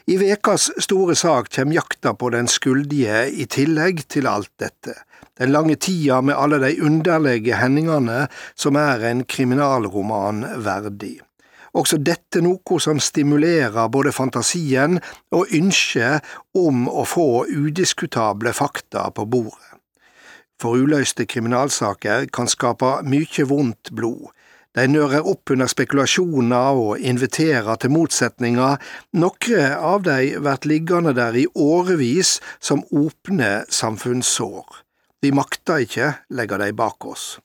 I 0.07 0.19
vekas 0.21 0.69
store 0.85 1.17
sak 1.17 1.49
kommer 1.55 1.79
jakta 1.81 2.13
på 2.15 2.29
den 2.35 2.49
skuldige 2.51 3.25
i 3.33 3.47
tillegg 3.49 4.05
til 4.13 4.29
alt 4.29 4.53
dette. 4.61 4.93
Den 5.41 5.51
lange 5.51 5.79
tida 5.81 6.21
med 6.21 6.37
alle 6.37 6.61
de 6.63 6.75
underlige 6.85 7.57
hendingene 7.59 8.27
som 8.55 8.77
er 8.79 9.03
en 9.09 9.25
kriminalroman 9.25 10.45
verdig. 10.63 11.17
Også 11.75 11.99
dette 11.99 12.39
noe 12.45 12.79
som 12.83 13.01
stimulerer 13.03 13.91
både 13.91 14.13
fantasien 14.15 15.01
og 15.35 15.51
ønsket 15.55 16.23
om 16.55 16.87
å 16.87 17.03
få 17.09 17.47
udiskutable 17.51 18.55
fakta 18.55 19.09
på 19.15 19.27
bordet. 19.27 19.75
For 20.63 20.79
uløste 20.79 21.27
kriminalsaker 21.27 22.29
kan 22.33 22.49
skape 22.49 23.01
mye 23.11 23.47
vondt 23.51 23.91
blod. 23.91 24.31
De 24.75 24.87
nører 24.91 25.27
opp 25.31 25.53
under 25.55 25.71
spekulasjoner 25.71 26.79
og 26.79 27.03
inviterer 27.03 27.79
til 27.79 27.93
motsetninger, 27.95 28.79
noen 29.23 29.75
av 29.75 30.03
de 30.07 30.35
blir 30.35 30.67
liggende 30.67 31.15
der 31.15 31.39
i 31.39 31.47
årevis 31.55 32.41
som 32.59 32.83
åpne 32.91 33.53
samfunnssår. 33.71 34.83
Vi 35.23 35.31
makter 35.31 35.87
ikke 35.87 36.11
legge 36.35 36.59
de 36.59 36.73
bak 36.75 37.07
oss. 37.07 37.37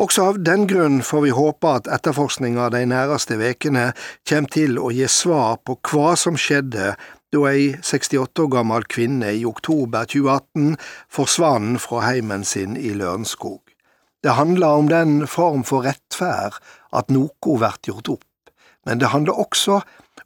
Også 0.00 0.30
av 0.30 0.40
den 0.44 0.66
grunn 0.70 1.00
får 1.06 1.24
vi 1.26 1.32
håpe 1.36 1.72
at 1.80 1.88
etterforskninga 1.90 2.68
de 2.74 2.84
næreste 2.90 3.38
vekene 3.40 3.90
kommer 4.28 4.54
til 4.54 4.78
å 4.78 4.92
gi 4.94 5.08
svar 5.10 5.58
på 5.64 5.78
hva 5.90 6.14
som 6.18 6.38
skjedde 6.40 6.94
da 7.30 7.42
ei 7.46 7.76
68 7.86 8.42
år 8.42 8.50
gammel 8.56 8.86
kvinne 8.90 9.30
i 9.38 9.44
oktober 9.46 10.08
2018 10.10 10.74
forsvant 11.12 11.78
fra 11.82 12.02
heimen 12.08 12.44
sin 12.44 12.76
i 12.76 12.90
Lørenskog. 12.96 13.62
Det 14.22 14.34
handler 14.36 14.82
om 14.82 14.90
den 14.90 15.26
form 15.30 15.62
for 15.64 15.86
rettferd 15.86 16.58
at 16.92 17.12
noe 17.14 17.30
blir 17.40 17.78
gjort 17.86 18.10
opp, 18.16 18.52
men 18.84 18.98
det 18.98 19.14
handler 19.14 19.38
også 19.38 19.80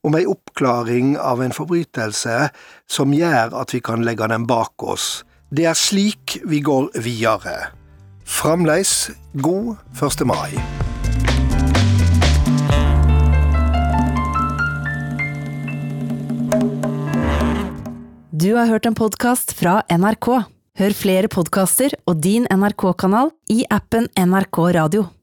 om 0.04 0.16
ei 0.18 0.24
oppklaring 0.28 1.14
av 1.20 1.42
en 1.44 1.54
forbrytelse 1.54 2.48
som 2.90 3.14
gjør 3.14 3.54
at 3.60 3.76
vi 3.76 3.80
kan 3.84 4.04
legge 4.04 4.28
den 4.32 4.48
bak 4.48 4.82
oss. 4.82 5.22
Det 5.54 5.68
er 5.70 5.78
slik 5.78 6.40
vi 6.44 6.64
går 6.64 6.90
videre. 7.04 7.83
Framleis 8.24 9.10
god 9.32 9.76
1. 10.02 10.24
mai. 10.24 10.50
Du 18.30 18.54
har 18.54 18.66
hørt 18.66 18.86
en 18.86 18.94
podkast 18.94 19.52
fra 19.52 19.82
NRK. 19.92 20.28
Hør 20.74 20.96
flere 20.96 21.28
podkaster 21.30 21.94
og 22.08 22.18
din 22.24 22.48
NRK-kanal 22.50 23.30
i 23.52 23.62
appen 23.70 24.08
NRK 24.18 24.58
Radio. 24.74 25.06